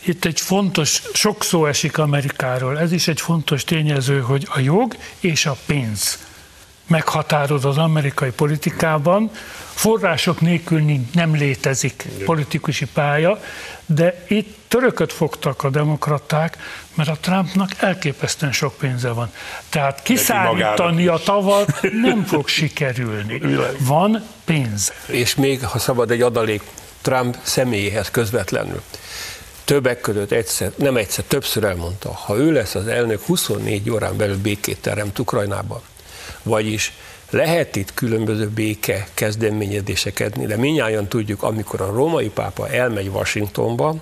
Itt 0.04 0.24
egy 0.24 0.40
fontos, 0.40 1.02
sok 1.12 1.44
szó 1.44 1.66
esik 1.66 1.98
Amerikáról, 1.98 2.78
ez 2.78 2.92
is 2.92 3.08
egy 3.08 3.20
fontos 3.20 3.64
tényező, 3.64 4.20
hogy 4.20 4.46
a 4.50 4.58
jog 4.60 4.96
és 5.20 5.46
a 5.46 5.56
pénz 5.66 6.18
meghatároz 6.86 7.64
az 7.64 7.78
amerikai 7.78 8.30
politikában. 8.30 9.30
Források 9.74 10.40
nélkül 10.40 10.82
nem 11.12 11.34
létezik 11.34 12.08
politikusi 12.24 12.86
pálya, 12.86 13.42
de 13.86 14.24
itt 14.28 14.56
törököt 14.68 15.12
fogtak 15.12 15.62
a 15.62 15.70
demokraták, 15.70 16.58
mert 16.94 17.08
a 17.08 17.16
Trumpnak 17.20 17.70
elképesztően 17.78 18.52
sok 18.52 18.76
pénze 18.76 19.10
van. 19.10 19.32
Tehát 19.68 20.02
kiszállítani 20.02 21.06
a 21.06 21.16
tavat 21.16 21.80
nem 22.06 22.24
fog 22.24 22.48
sikerülni. 22.48 23.40
Van 23.78 24.22
pénz. 24.44 24.92
És 25.06 25.34
még, 25.34 25.64
ha 25.64 25.78
szabad 25.78 26.10
egy 26.10 26.22
adalék, 26.22 26.62
Trump 27.00 27.36
személyéhez 27.42 28.10
közvetlenül 28.10 28.82
többek 29.64 30.00
között 30.00 30.30
egyszer, 30.30 30.72
nem 30.76 30.96
egyszer, 30.96 31.24
többször 31.24 31.64
elmondta, 31.64 32.12
ha 32.12 32.36
ő 32.36 32.52
lesz 32.52 32.74
az 32.74 32.86
elnök, 32.86 33.22
24 33.22 33.90
órán 33.90 34.16
belül 34.16 34.38
békét 34.38 34.80
teremt 34.80 35.18
Ukrajnában. 35.18 35.80
Vagyis 36.42 36.92
lehet 37.30 37.76
itt 37.76 37.94
különböző 37.94 38.48
béke 38.48 39.08
kezdeményezéseket, 39.14 40.46
de 40.46 40.56
minnyáján 40.56 41.08
tudjuk, 41.08 41.42
amikor 41.42 41.80
a 41.80 41.92
római 41.92 42.28
pápa 42.28 42.68
elmegy 42.68 43.08
Washingtonba, 43.08 43.94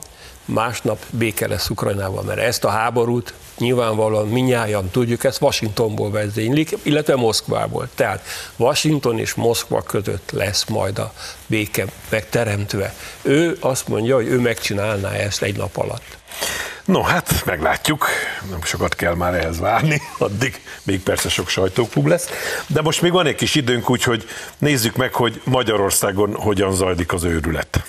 másnap 0.44 1.04
béke 1.10 1.48
lesz 1.48 1.70
Ukrajnával, 1.70 2.22
mert 2.22 2.40
ezt 2.40 2.64
a 2.64 2.68
háborút 2.68 3.34
nyilvánvalóan 3.60 4.28
minnyáján 4.28 4.90
tudjuk, 4.90 5.24
ezt 5.24 5.40
Washingtonból 5.40 6.10
vezénylik, 6.10 6.76
illetve 6.82 7.16
Moszkvából. 7.16 7.88
Tehát 7.94 8.24
Washington 8.56 9.18
és 9.18 9.34
Moszkva 9.34 9.82
között 9.82 10.30
lesz 10.30 10.64
majd 10.64 10.98
a 10.98 11.12
béke 11.46 11.84
megteremtve. 12.08 12.94
Ő 13.22 13.56
azt 13.60 13.88
mondja, 13.88 14.14
hogy 14.14 14.26
ő 14.26 14.38
megcsinálná 14.38 15.10
ezt 15.10 15.42
egy 15.42 15.56
nap 15.56 15.76
alatt. 15.76 16.18
No, 16.84 17.02
hát 17.02 17.42
meglátjuk, 17.44 18.06
nem 18.50 18.62
sokat 18.62 18.94
kell 18.94 19.14
már 19.14 19.34
ehhez 19.34 19.58
várni, 19.58 20.02
addig 20.18 20.60
még 20.82 21.02
persze 21.02 21.28
sok 21.28 21.48
sajtóklub 21.48 22.06
lesz. 22.06 22.28
De 22.66 22.80
most 22.82 23.02
még 23.02 23.12
van 23.12 23.26
egy 23.26 23.34
kis 23.34 23.54
időnk, 23.54 23.90
úgyhogy 23.90 24.28
nézzük 24.58 24.96
meg, 24.96 25.14
hogy 25.14 25.40
Magyarországon 25.44 26.34
hogyan 26.34 26.74
zajlik 26.74 27.12
az 27.12 27.24
őrület. 27.24 27.82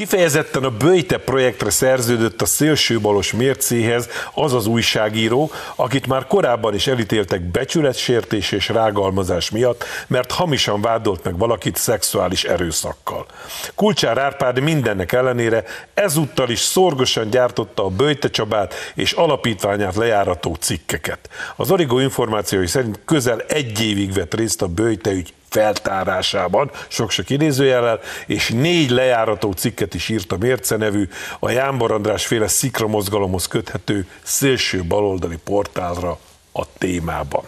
Kifejezetten 0.00 0.64
a 0.64 0.70
Böjte 0.70 1.18
projektre 1.18 1.70
szerződött 1.70 2.42
a 2.42 2.46
szélsőbalos 2.46 3.32
mércéhez 3.32 4.08
az 4.34 4.52
az 4.52 4.66
újságíró, 4.66 5.50
akit 5.76 6.06
már 6.06 6.26
korábban 6.26 6.74
is 6.74 6.86
elítéltek 6.86 7.40
becsületsértés 7.40 8.52
és 8.52 8.68
rágalmazás 8.68 9.50
miatt, 9.50 9.84
mert 10.06 10.32
hamisan 10.32 10.80
vádolt 10.80 11.24
meg 11.24 11.38
valakit 11.38 11.76
szexuális 11.76 12.44
erőszakkal. 12.44 13.26
Kulcsár 13.74 14.18
Árpád 14.18 14.60
mindennek 14.60 15.12
ellenére 15.12 15.64
ezúttal 15.94 16.50
is 16.50 16.60
szorgosan 16.60 17.30
gyártotta 17.30 17.84
a 17.84 17.88
Böjte 17.88 18.30
Csabát 18.30 18.74
és 18.94 19.12
alapítványát 19.12 19.96
lejárató 19.96 20.54
cikkeket. 20.54 21.28
Az 21.56 21.70
Origo 21.70 21.98
információi 21.98 22.66
szerint 22.66 23.00
közel 23.04 23.40
egy 23.40 23.80
évig 23.80 24.12
vett 24.12 24.34
részt 24.34 24.62
a 24.62 24.66
Böjte 24.66 25.10
ügy 25.10 25.32
feltárásában, 25.50 26.70
sok-sok 26.88 27.30
idézőjellel, 27.30 28.00
és 28.26 28.48
négy 28.48 28.90
lejárató 28.90 29.52
cikket 29.52 29.94
is 29.94 30.08
írt 30.08 30.32
a 30.32 30.36
Mérce 30.36 30.76
nevű, 30.76 31.08
a 31.38 31.50
Jánbor 31.50 31.92
András 31.92 32.26
féle 32.26 32.48
szikra 32.48 32.86
mozgalomhoz 32.86 33.46
köthető 33.46 34.06
szélső 34.22 34.84
baloldali 34.84 35.38
portálra 35.44 36.18
a 36.52 36.72
témában. 36.78 37.44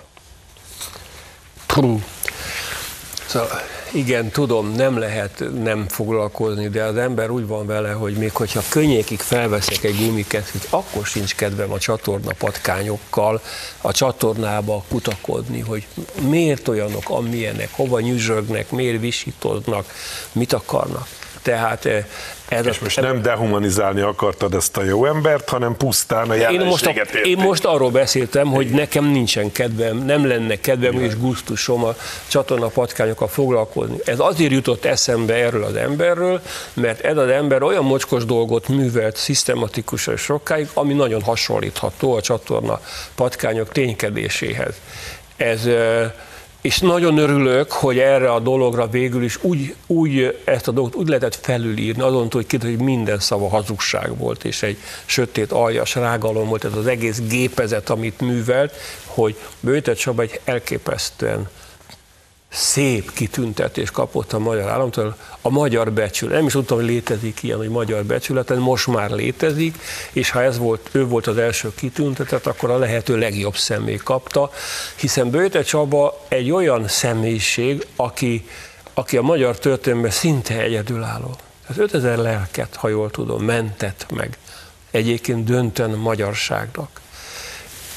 Puh. 1.66 2.00
Szóval 3.26 3.48
igen, 3.94 4.30
tudom, 4.30 4.72
nem 4.72 4.98
lehet 4.98 5.44
nem 5.62 5.88
foglalkozni, 5.88 6.68
de 6.68 6.82
az 6.82 6.96
ember 6.96 7.30
úgy 7.30 7.46
van 7.46 7.66
vele, 7.66 7.92
hogy 7.92 8.14
még 8.14 8.32
hogyha 8.32 8.62
könnyékig 8.68 9.18
felveszek 9.18 9.84
egy 9.84 9.96
gumikesztyűt, 9.96 10.66
akkor 10.70 11.06
sincs 11.06 11.34
kedvem 11.34 11.72
a 11.72 11.78
csatorna 11.78 12.32
patkányokkal 12.38 13.40
a 13.80 13.92
csatornába 13.92 14.84
kutakodni, 14.88 15.60
hogy 15.60 15.86
miért 16.28 16.68
olyanok, 16.68 17.10
amilyenek, 17.10 17.68
hova 17.72 18.00
nyüzsögnek, 18.00 18.70
miért 18.70 19.00
visítoznak, 19.00 19.92
mit 20.32 20.52
akarnak. 20.52 21.08
Tehát 21.42 21.88
ez 22.48 22.66
és 22.66 22.78
most 22.78 23.00
nem 23.00 23.22
dehumanizálni 23.22 24.00
akartad 24.00 24.54
ezt 24.54 24.76
a 24.76 24.82
jó 24.82 25.06
embert, 25.06 25.48
hanem 25.48 25.76
pusztán 25.76 26.30
a 26.30 26.34
én 26.34 26.60
most, 26.60 26.86
a, 26.86 27.18
én 27.22 27.36
most 27.36 27.64
arról 27.64 27.90
beszéltem, 27.90 28.46
hogy 28.46 28.70
nekem 28.70 29.04
nincsen 29.04 29.52
kedvem, 29.52 29.96
nem 29.96 30.26
lenne 30.26 30.60
kedvem 30.60 30.92
Igen. 30.92 31.04
és 31.04 31.18
gusztusom 31.18 31.84
a 31.84 31.94
csatorna 32.26 32.66
patkányokkal 32.66 33.28
foglalkozni. 33.28 33.96
Ez 34.04 34.18
azért 34.18 34.52
jutott 34.52 34.84
eszembe 34.84 35.34
erről 35.34 35.64
az 35.64 35.74
emberről, 35.74 36.40
mert 36.72 37.00
ez 37.00 37.16
az 37.16 37.28
ember 37.28 37.62
olyan 37.62 37.84
mocskos 37.84 38.24
dolgot 38.24 38.68
művelt 38.68 39.16
szisztematikusan 39.16 40.16
sokáig, 40.16 40.68
ami 40.74 40.92
nagyon 40.92 41.22
hasonlítható 41.22 42.14
a 42.14 42.20
csatorna 42.20 42.80
patkányok 43.14 43.72
ténykedéséhez. 43.72 44.74
Ez 45.36 45.68
és 46.62 46.78
nagyon 46.78 47.18
örülök, 47.18 47.72
hogy 47.72 47.98
erre 47.98 48.32
a 48.32 48.40
dologra 48.40 48.86
végül 48.86 49.22
is 49.24 49.38
úgy, 49.42 49.74
úgy 49.86 50.40
ezt 50.44 50.68
a 50.68 50.70
dolgot 50.70 50.94
úgy 50.94 51.08
lehetett 51.08 51.34
felülírni, 51.34 52.02
azon 52.02 52.28
túl, 52.28 52.44
hogy 52.48 52.62
hogy 52.62 52.78
minden 52.78 53.18
szava 53.18 53.48
hazugság 53.48 54.16
volt, 54.16 54.44
és 54.44 54.62
egy 54.62 54.76
sötét 55.04 55.52
aljas 55.52 55.94
rágalom 55.94 56.48
volt 56.48 56.64
ez 56.64 56.76
az 56.76 56.86
egész 56.86 57.20
gépezet, 57.28 57.90
amit 57.90 58.20
művelt, 58.20 58.74
hogy 59.06 59.36
Bőte 59.60 59.94
Csaba 59.94 60.22
egy 60.22 60.40
elképesztően 60.44 61.48
szép 62.52 63.12
kitüntetés 63.12 63.90
kapott 63.90 64.32
a 64.32 64.38
magyar 64.38 64.68
államtól, 64.68 65.16
a 65.40 65.50
magyar 65.50 65.92
becsület. 65.92 66.34
Nem 66.34 66.46
is 66.46 66.52
tudtam, 66.52 66.76
hogy 66.76 66.86
létezik 66.86 67.42
ilyen, 67.42 67.58
hogy 67.58 67.68
magyar 67.68 68.04
becsület, 68.04 68.50
ez 68.50 68.58
most 68.58 68.86
már 68.86 69.10
létezik, 69.10 69.78
és 70.12 70.30
ha 70.30 70.42
ez 70.42 70.58
volt, 70.58 70.88
ő 70.92 71.06
volt 71.06 71.26
az 71.26 71.36
első 71.36 71.74
kitüntetett, 71.74 72.46
akkor 72.46 72.70
a 72.70 72.78
lehető 72.78 73.18
legjobb 73.18 73.56
személy 73.56 73.96
kapta, 73.96 74.50
hiszen 74.96 75.30
Bőte 75.30 75.62
Csaba 75.62 76.24
egy 76.28 76.50
olyan 76.50 76.88
személyiség, 76.88 77.86
aki, 77.96 78.48
aki 78.94 79.16
a 79.16 79.22
magyar 79.22 79.58
történelemben 79.58 80.10
szinte 80.10 80.60
egyedülálló. 80.60 81.36
Az 81.68 81.78
5000 81.78 82.16
lelket, 82.16 82.76
ha 82.76 82.88
jól 82.88 83.10
tudom, 83.10 83.44
mentett 83.44 84.06
meg 84.10 84.38
egyébként 84.90 85.44
döntően 85.44 85.90
magyarságnak. 85.90 87.00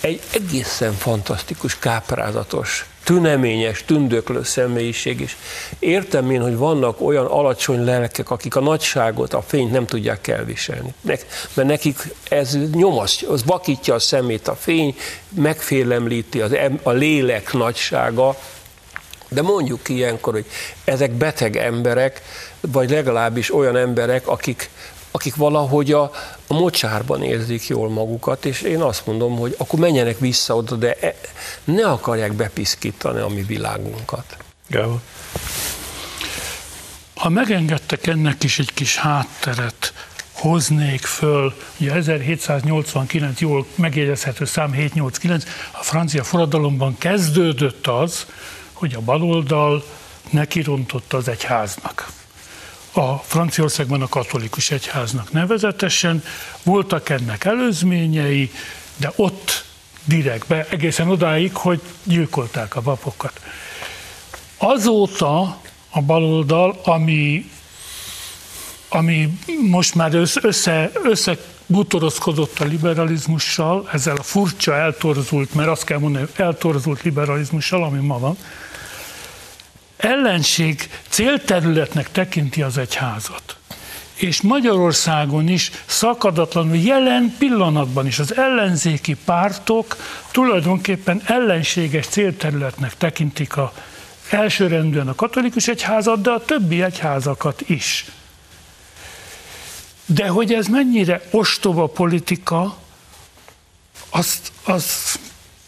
Egy 0.01 0.21
egészen 0.33 0.93
fantasztikus, 0.93 1.79
káprázatos 1.79 2.85
tüneményes, 3.05 3.83
tündöklő 3.85 4.43
személyiség 4.43 5.19
is. 5.19 5.37
Értem 5.79 6.31
én, 6.31 6.41
hogy 6.41 6.57
vannak 6.57 7.01
olyan 7.01 7.25
alacsony 7.25 7.83
lelkek, 7.83 8.29
akik 8.29 8.55
a 8.55 8.59
nagyságot, 8.59 9.33
a 9.33 9.41
fényt 9.41 9.71
nem 9.71 9.85
tudják 9.85 10.27
elviselni. 10.27 10.93
Mert 11.01 11.25
nekik 11.53 12.13
ez 12.29 12.57
nyomasz, 12.71 13.21
az 13.21 13.45
vakítja 13.45 13.93
a 13.93 13.99
szemét 13.99 14.47
a 14.47 14.55
fény, 14.55 14.95
megfélemlíti 15.29 16.41
az, 16.41 16.55
a 16.83 16.91
lélek 16.91 17.53
nagysága, 17.53 18.35
de 19.29 19.41
mondjuk 19.41 19.89
ilyenkor, 19.89 20.33
hogy 20.33 20.45
ezek 20.83 21.11
beteg 21.11 21.57
emberek, 21.57 22.21
vagy 22.61 22.89
legalábbis 22.89 23.53
olyan 23.53 23.77
emberek, 23.77 24.27
akik, 24.27 24.69
akik 25.15 25.35
valahogy 25.35 25.91
a, 25.91 26.11
a 26.47 26.53
mocsárban 26.53 27.23
érzik 27.23 27.67
jól 27.67 27.89
magukat, 27.89 28.45
és 28.45 28.61
én 28.61 28.81
azt 28.81 29.05
mondom, 29.05 29.37
hogy 29.37 29.55
akkor 29.57 29.79
menjenek 29.79 30.19
vissza 30.19 30.55
oda, 30.55 30.75
de 30.75 30.93
e, 30.93 31.15
ne 31.63 31.87
akarják 31.87 32.33
bepiszkítani 32.33 33.19
a 33.19 33.27
mi 33.27 33.43
világunkat. 33.43 34.37
Gábor. 34.67 34.99
Ha 37.15 37.29
megengedtek 37.29 38.07
ennek 38.07 38.43
is 38.43 38.59
egy 38.59 38.73
kis 38.73 38.97
hátteret, 38.97 39.93
hoznék 40.31 41.01
föl, 41.01 41.53
ugye 41.79 41.93
1789 41.93 43.41
jól 43.41 43.65
megjegyezhető 43.75 44.45
szám 44.45 44.71
789, 44.71 45.43
a 45.71 45.83
francia 45.83 46.23
forradalomban 46.23 46.97
kezdődött 46.97 47.87
az, 47.87 48.25
hogy 48.73 48.93
a 48.93 48.99
baloldal 48.99 49.83
nekirontotta 50.29 51.17
az 51.17 51.27
egyháznak 51.27 52.07
a 52.97 53.17
Franciaországban 53.17 54.01
a 54.01 54.07
katolikus 54.07 54.71
egyháznak 54.71 55.31
nevezetesen. 55.31 56.23
Voltak 56.63 57.09
ennek 57.09 57.45
előzményei, 57.45 58.51
de 58.97 59.11
ott 59.15 59.65
direktbe, 60.03 60.67
egészen 60.69 61.09
odáig, 61.09 61.55
hogy 61.55 61.81
gyilkolták 62.03 62.75
a 62.75 62.81
papokat. 62.81 63.41
Azóta 64.57 65.61
a 65.89 66.01
baloldal, 66.01 66.79
ami, 66.83 67.49
ami 68.89 69.39
most 69.69 69.95
már 69.95 70.13
össze, 70.41 70.91
össze 71.03 71.37
bútorozkodott 71.65 72.59
a 72.59 72.65
liberalizmussal, 72.65 73.89
ezzel 73.91 74.15
a 74.15 74.23
furcsa 74.23 74.75
eltorzult, 74.75 75.53
mert 75.53 75.69
azt 75.69 75.83
kell 75.83 75.99
mondani, 75.99 76.25
eltorzult 76.35 77.01
liberalizmussal, 77.01 77.83
ami 77.83 78.05
ma 78.05 78.19
van, 78.19 78.37
ellenség 80.05 80.89
célterületnek 81.09 82.11
tekinti 82.11 82.61
az 82.61 82.77
egyházat. 82.77 83.57
És 84.15 84.41
Magyarországon 84.41 85.47
is 85.47 85.71
szakadatlanul 85.85 86.77
jelen 86.77 87.35
pillanatban 87.37 88.07
is 88.07 88.19
az 88.19 88.35
ellenzéki 88.35 89.15
pártok 89.25 89.95
tulajdonképpen 90.31 91.21
ellenséges 91.25 92.05
célterületnek 92.07 92.97
tekintik 92.97 93.57
a 93.57 93.73
elsőrendűen 94.29 95.07
a 95.07 95.15
katolikus 95.15 95.67
egyházat, 95.67 96.21
de 96.21 96.29
a 96.29 96.45
többi 96.45 96.81
egyházakat 96.81 97.61
is. 97.69 98.05
De 100.05 100.27
hogy 100.27 100.53
ez 100.53 100.67
mennyire 100.67 101.21
ostoba 101.31 101.87
politika, 101.87 102.77
azt, 104.09 104.51
azt, 104.63 105.19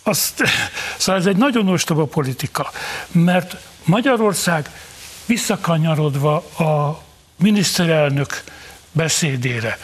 azt, 0.04 0.43
szóval 0.97 1.21
ez 1.21 1.28
egy 1.28 1.38
nagyon 1.38 1.67
ostoba 1.67 2.06
politika, 2.06 2.71
mert 3.12 3.56
Magyarország 3.88 4.69
visszakanyarodva 5.26 6.36
a 6.36 7.02
miniszterelnök 7.36 8.43
beszédére, 8.91 9.78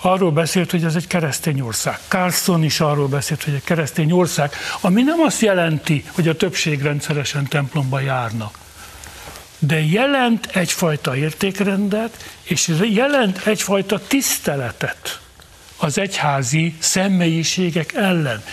arról 0.00 0.30
beszélt, 0.30 0.70
hogy 0.70 0.84
ez 0.84 0.94
egy 0.94 1.06
keresztény 1.06 1.60
ország. 1.60 1.98
Carlson 2.08 2.64
is 2.64 2.80
arról 2.80 3.08
beszélt, 3.08 3.44
hogy 3.44 3.54
egy 3.54 3.64
keresztény 3.64 4.12
ország, 4.12 4.52
ami 4.80 5.02
nem 5.02 5.20
azt 5.20 5.40
jelenti, 5.40 6.04
hogy 6.12 6.28
a 6.28 6.36
többség 6.36 6.82
rendszeresen 6.82 7.48
templomba 7.48 8.00
járna, 8.00 8.50
de 9.58 9.84
jelent 9.84 10.46
egyfajta 10.46 11.16
értékrendet, 11.16 12.24
és 12.42 12.70
jelent 12.90 13.46
egyfajta 13.46 14.00
tiszteletet 14.06 15.20
az 15.76 15.98
egyházi 15.98 16.74
személyiségek 16.78 17.92
ellen. 17.92 18.44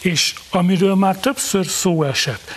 És 0.00 0.34
amiről 0.50 0.94
már 0.94 1.16
többször 1.16 1.66
szó 1.66 2.02
esett, 2.02 2.50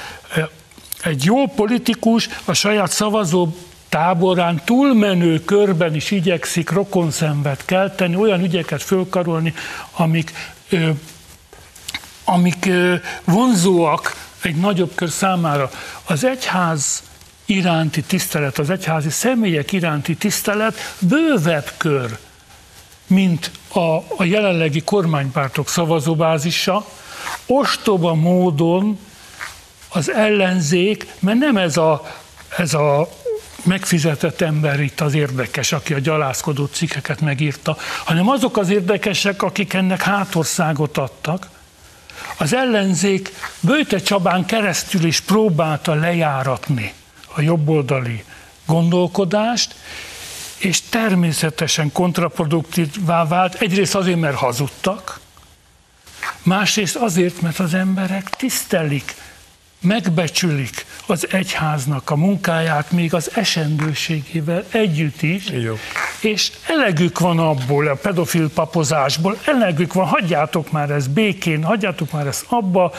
egy 1.03 1.23
jó 1.23 1.47
politikus 1.47 2.29
a 2.45 2.53
saját 2.53 2.91
szavazó 2.91 3.47
táborán 3.89 4.61
túlmenő 4.65 5.43
körben 5.43 5.95
is 5.95 6.11
igyekszik 6.11 6.69
rokonszenvet 6.69 7.65
kelteni, 7.65 8.15
olyan 8.15 8.43
ügyeket 8.43 8.83
fölkarolni, 8.83 9.53
amik, 9.91 10.33
ö, 10.69 10.89
amik 12.23 12.65
ö, 12.65 12.95
vonzóak 13.23 14.15
egy 14.41 14.55
nagyobb 14.55 14.91
kör 14.95 15.09
számára. 15.09 15.69
Az 16.03 16.23
egyház 16.23 17.03
iránti 17.45 18.01
tisztelet, 18.01 18.59
az 18.59 18.69
egyházi 18.69 19.09
személyek 19.09 19.71
iránti 19.71 20.15
tisztelet 20.15 20.95
bővebb 20.99 21.71
kör, 21.77 22.17
mint 23.07 23.51
a, 23.67 23.79
a 23.97 24.23
jelenlegi 24.23 24.81
kormánypártok 24.81 25.69
szavazóbázisa, 25.69 26.85
ostoba 27.45 28.13
módon 28.13 28.99
az 29.93 30.11
ellenzék, 30.11 31.07
mert 31.19 31.37
nem 31.37 31.57
ez 31.57 31.77
a, 31.77 32.15
ez 32.57 32.73
a 32.73 33.09
megfizetett 33.63 34.41
ember 34.41 34.79
itt 34.79 35.01
az 35.01 35.13
érdekes, 35.13 35.71
aki 35.71 35.93
a 35.93 35.99
gyalászkodó 35.99 36.65
cikkeket 36.65 37.21
megírta, 37.21 37.77
hanem 38.03 38.29
azok 38.29 38.57
az 38.57 38.69
érdekesek, 38.69 39.41
akik 39.41 39.73
ennek 39.73 40.01
hátországot 40.01 40.97
adtak. 40.97 41.49
Az 42.37 42.53
ellenzék 42.53 43.33
Bőte 43.59 43.99
Csabán 43.99 44.45
keresztül 44.45 45.03
is 45.03 45.19
próbálta 45.19 45.93
lejáratni 45.93 46.93
a 47.35 47.41
jobboldali 47.41 48.23
gondolkodást, 48.65 49.75
és 50.57 50.81
természetesen 50.81 51.91
kontraproduktívá 51.91 53.25
vált, 53.25 53.53
egyrészt 53.61 53.95
azért, 53.95 54.19
mert 54.19 54.35
hazudtak, 54.35 55.19
másrészt 56.43 56.95
azért, 56.95 57.41
mert 57.41 57.59
az 57.59 57.73
emberek 57.73 58.29
tisztelik 58.29 59.15
megbecsülik 59.83 60.85
az 61.05 61.27
egyháznak 61.31 62.09
a 62.09 62.15
munkáját 62.15 62.91
még 62.91 63.13
az 63.13 63.31
esendőségével 63.35 64.65
együtt 64.71 65.21
is, 65.21 65.49
Jó. 65.49 65.77
és 66.19 66.51
elegük 66.67 67.19
van 67.19 67.39
abból, 67.39 67.87
a 67.87 67.95
pedofil 67.95 68.49
papozásból, 68.49 69.37
elegük 69.45 69.93
van, 69.93 70.07
hagyjátok 70.07 70.71
már 70.71 70.89
ezt 70.89 71.09
békén, 71.09 71.63
hagyjátok 71.63 72.11
már 72.11 72.27
ezt 72.27 72.45
abba, 72.47 72.93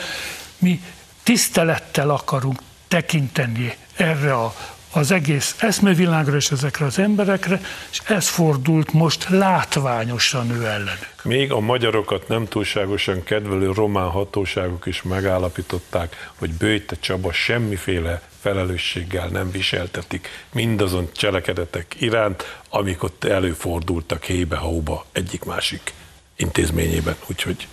mi 0.57 0.81
tisztelettel 1.23 2.09
akarunk 2.09 2.59
tekinteni 2.87 3.75
erre 3.95 4.33
a, 4.33 4.55
az 4.95 5.11
egész 5.11 5.55
eszmevilágra 5.59 6.35
és 6.35 6.51
ezekre 6.51 6.85
az 6.85 6.99
emberekre, 6.99 7.61
és 7.91 8.01
ez 8.05 8.27
fordult 8.27 8.93
most 8.93 9.29
látványosan 9.29 10.51
ő 10.51 10.65
ellenük. 10.65 11.13
Még 11.23 11.51
a 11.51 11.59
magyarokat 11.59 12.27
nem 12.27 12.47
túlságosan 12.47 13.23
kedvelő 13.23 13.71
román 13.71 14.09
hatóságok 14.09 14.85
is 14.85 15.01
megállapították, 15.01 16.31
hogy 16.35 16.51
Bőjte 16.51 16.95
Csaba 16.99 17.31
semmiféle 17.31 18.21
felelősséggel 18.39 19.27
nem 19.27 19.51
viseltetik 19.51 20.45
mindazon 20.51 21.09
cselekedetek 21.11 21.95
iránt, 21.99 22.59
amik 22.69 23.03
ott 23.03 23.23
előfordultak 23.23 24.23
hébe-hóba 24.23 25.05
egyik-másik 25.11 25.93
intézményében. 26.35 27.15
Úgyhogy 27.27 27.67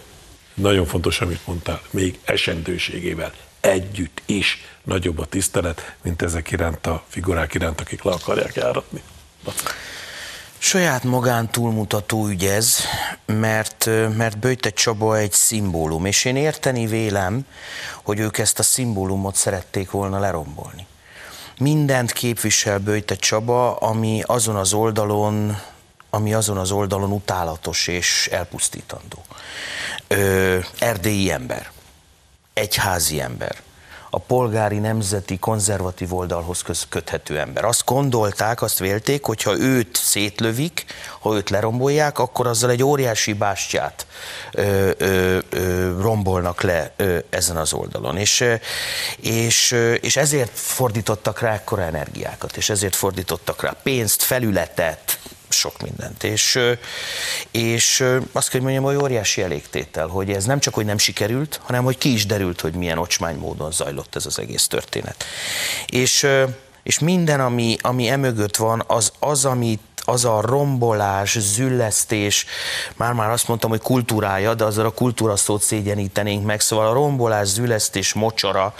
nagyon 0.54 0.86
fontos, 0.86 1.20
amit 1.20 1.46
mondtál, 1.46 1.80
még 1.90 2.18
esendőségével 2.24 3.32
együtt 3.62 4.22
is 4.26 4.58
nagyobb 4.84 5.18
a 5.18 5.24
tisztelet, 5.24 5.94
mint 6.02 6.22
ezek 6.22 6.50
iránt 6.50 6.86
a 6.86 7.04
figurák 7.08 7.54
iránt, 7.54 7.80
akik 7.80 8.02
le 8.02 8.12
akarják 8.12 8.54
járatni. 8.54 9.02
Saját 10.58 11.04
magán 11.04 11.50
túlmutató 11.50 12.26
ügy 12.26 12.44
ez, 12.44 12.76
mert, 13.26 13.86
mert 14.16 14.38
Böjte 14.38 14.70
Csaba 14.70 15.16
egy 15.16 15.32
szimbólum, 15.32 16.04
és 16.04 16.24
én 16.24 16.36
érteni 16.36 16.86
vélem, 16.86 17.46
hogy 18.02 18.18
ők 18.18 18.38
ezt 18.38 18.58
a 18.58 18.62
szimbólumot 18.62 19.34
szerették 19.34 19.90
volna 19.90 20.18
lerombolni. 20.18 20.86
Mindent 21.58 22.12
képvisel 22.12 22.78
Böjte 22.78 23.14
Csaba, 23.14 23.76
ami 23.76 24.22
azon 24.26 24.56
az 24.56 24.72
oldalon, 24.72 25.58
ami 26.10 26.34
azon 26.34 26.58
az 26.58 26.70
oldalon 26.70 27.12
utálatos 27.12 27.86
és 27.86 28.28
elpusztítandó. 28.32 29.24
Ö, 30.08 30.58
erdélyi 30.78 31.30
ember, 31.30 31.70
egyházi 32.54 33.20
ember, 33.20 33.56
a 34.14 34.18
polgári 34.18 34.78
nemzeti 34.78 35.38
konzervatív 35.38 36.14
oldalhoz 36.14 36.64
köthető 36.88 37.38
ember. 37.38 37.64
Azt 37.64 37.84
gondolták, 37.84 38.62
azt 38.62 38.78
vélték, 38.78 39.24
hogy 39.24 39.42
ha 39.42 39.58
őt 39.58 39.96
szétlövik, 39.96 40.84
ha 41.20 41.34
őt 41.34 41.50
lerombolják, 41.50 42.18
akkor 42.18 42.46
azzal 42.46 42.70
egy 42.70 42.82
óriási 42.82 43.32
bástyát 43.32 44.06
ö, 44.52 44.90
ö, 44.98 45.38
ö, 45.50 46.00
rombolnak 46.00 46.62
le 46.62 46.92
ö, 46.96 47.18
ezen 47.30 47.56
az 47.56 47.72
oldalon. 47.72 48.16
És, 48.16 48.44
és, 49.16 49.76
és 50.00 50.16
ezért 50.16 50.58
fordítottak 50.58 51.40
rá 51.40 51.52
ekkora 51.52 51.82
energiákat, 51.82 52.56
és 52.56 52.70
ezért 52.70 52.96
fordítottak 52.96 53.62
rá 53.62 53.76
pénzt, 53.82 54.22
felületet, 54.22 55.18
sok 55.52 55.82
mindent. 55.82 56.22
És, 56.22 56.58
és 57.50 58.00
azt 58.32 58.48
kell, 58.48 58.60
hogy 58.60 58.70
mondjam, 58.70 58.84
hogy 58.84 59.02
óriási 59.02 59.42
elégtétel, 59.42 60.06
hogy 60.06 60.30
ez 60.30 60.44
nem 60.44 60.60
csak, 60.60 60.74
hogy 60.74 60.84
nem 60.84 60.98
sikerült, 60.98 61.60
hanem 61.62 61.84
hogy 61.84 61.98
ki 61.98 62.12
is 62.12 62.26
derült, 62.26 62.60
hogy 62.60 62.74
milyen 62.74 62.98
ocsmány 62.98 63.36
módon 63.36 63.70
zajlott 63.72 64.16
ez 64.16 64.26
az 64.26 64.38
egész 64.38 64.66
történet. 64.66 65.24
És, 65.86 66.26
és 66.82 66.98
minden, 66.98 67.40
ami, 67.40 67.76
ami 67.80 68.08
emögött 68.08 68.56
van, 68.56 68.84
az 68.86 69.12
az, 69.18 69.44
amit 69.44 69.80
az 70.04 70.24
a 70.24 70.40
rombolás, 70.40 71.38
züllesztés, 71.38 72.46
már-már 72.96 73.30
azt 73.30 73.48
mondtam, 73.48 73.70
hogy 73.70 73.80
kultúrája, 73.80 74.54
de 74.54 74.64
azzal 74.64 74.86
a 74.86 74.90
kultúra 74.90 75.36
szót 75.36 75.62
szégyenítenénk 75.62 76.44
meg, 76.44 76.60
szóval 76.60 76.86
a 76.86 76.92
rombolás, 76.92 77.48
züllesztés, 77.48 78.12
mocsora, 78.12 78.74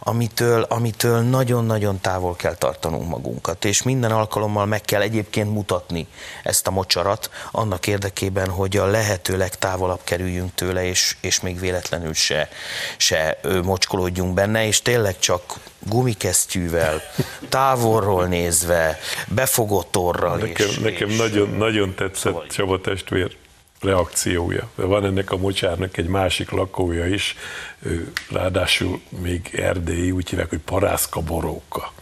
amitől, 0.00 0.62
amitől 0.62 1.20
nagyon-nagyon 1.20 2.00
távol 2.00 2.36
kell 2.36 2.54
tartanunk 2.54 3.08
magunkat, 3.08 3.64
és 3.64 3.82
minden 3.82 4.10
alkalommal 4.10 4.66
meg 4.66 4.80
kell 4.80 5.00
egyébként 5.00 5.52
mutatni 5.52 6.06
ezt 6.42 6.66
a 6.66 6.70
mocsarat, 6.70 7.30
annak 7.50 7.86
érdekében, 7.86 8.48
hogy 8.48 8.76
a 8.76 8.86
lehető 8.86 9.36
legtávolabb 9.36 10.00
kerüljünk 10.04 10.54
tőle, 10.54 10.84
és, 10.84 11.16
és 11.20 11.40
még 11.40 11.60
véletlenül 11.60 12.14
se, 12.14 12.48
se 12.96 13.38
mocskolódjunk 13.62 14.34
benne, 14.34 14.66
és 14.66 14.82
tényleg 14.82 15.18
csak 15.18 15.58
gumikesztyűvel, 15.78 17.02
távolról 17.48 18.26
nézve, 18.26 18.98
befogott 19.26 19.96
orral. 19.96 20.40
És, 20.40 20.63
nekem 20.82 21.08
és 21.08 21.16
nagyon, 21.16 21.50
nagyon 21.56 21.94
tetszett 21.94 22.32
vagy. 22.32 22.46
Csaba 22.46 22.80
testvér 22.80 23.36
reakciója. 23.80 24.68
Van 24.74 25.04
ennek 25.04 25.30
a 25.30 25.36
mocsárnak 25.36 25.96
egy 25.96 26.06
másik 26.06 26.50
lakója 26.50 27.06
is, 27.06 27.36
ráadásul 28.30 29.00
még 29.22 29.50
erdélyi, 29.56 30.10
úgy 30.10 30.28
hívják, 30.28 30.48
hogy 30.48 30.58
parászka 30.58 31.20
boróka. 31.20 31.92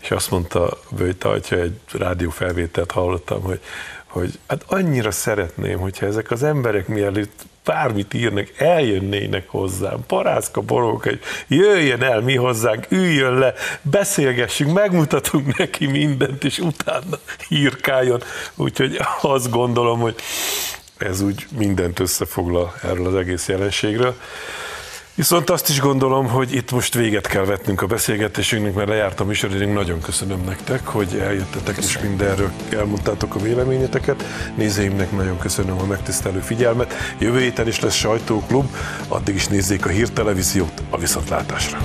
És 0.00 0.10
azt 0.10 0.30
mondta 0.30 0.80
Böjte 0.90 1.28
atya, 1.28 1.56
egy 1.56 1.78
rádiófelvételt 1.92 2.90
hallottam, 2.90 3.42
hogy, 3.42 3.60
hogy 4.06 4.38
hát 4.46 4.64
annyira 4.66 5.10
szeretném, 5.10 5.78
hogyha 5.78 6.06
ezek 6.06 6.30
az 6.30 6.42
emberek 6.42 6.88
mielőtt 6.88 7.46
bármit 7.64 8.14
írnak, 8.14 8.48
eljönnének 8.56 9.48
hozzám, 9.48 10.04
parászka 10.06 10.60
borók, 10.60 11.02
hogy 11.02 11.20
jöjjön 11.48 12.02
el 12.02 12.20
mi 12.20 12.36
hozzánk, 12.36 12.86
üljön 12.88 13.38
le, 13.38 13.54
beszélgessünk, 13.82 14.72
megmutatunk 14.72 15.58
neki 15.58 15.86
mindent, 15.86 16.44
és 16.44 16.58
utána 16.58 17.18
írkáljon. 17.48 18.22
Úgyhogy 18.54 19.00
azt 19.20 19.50
gondolom, 19.50 20.00
hogy 20.00 20.14
ez 20.98 21.20
úgy 21.20 21.46
mindent 21.56 22.00
összefoglal 22.00 22.74
erről 22.82 23.06
az 23.06 23.14
egész 23.14 23.48
jelenségről. 23.48 24.14
Viszont 25.14 25.50
azt 25.50 25.68
is 25.68 25.80
gondolom, 25.80 26.28
hogy 26.28 26.54
itt 26.54 26.70
most 26.70 26.94
véget 26.94 27.26
kell 27.26 27.44
vetnünk 27.44 27.82
a 27.82 27.86
beszélgetésünknek, 27.86 28.74
mert 28.74 28.88
lejárt 28.88 29.20
a 29.20 29.24
műsoridőnk. 29.24 29.74
Nagyon 29.74 30.00
köszönöm 30.00 30.40
nektek, 30.44 30.86
hogy 30.86 31.18
eljöttetek 31.22 31.74
köszönöm. 31.74 32.02
és 32.02 32.08
mindenről 32.08 32.50
elmondtátok 32.70 33.34
a 33.34 33.38
véleményeteket. 33.38 34.24
Nézőimnek 34.56 35.12
nagyon 35.12 35.38
köszönöm 35.38 35.78
a 35.78 35.84
megtisztelő 35.84 36.40
figyelmet. 36.40 36.94
Jövő 37.18 37.40
héten 37.40 37.66
is 37.66 37.80
lesz 37.80 37.94
sajtóklub, 37.94 38.74
addig 39.08 39.34
is 39.34 39.46
nézzék 39.46 39.86
a 39.86 39.88
hírtelevíziót 39.88 40.82
a 40.90 40.98
viszontlátásra. 40.98 41.78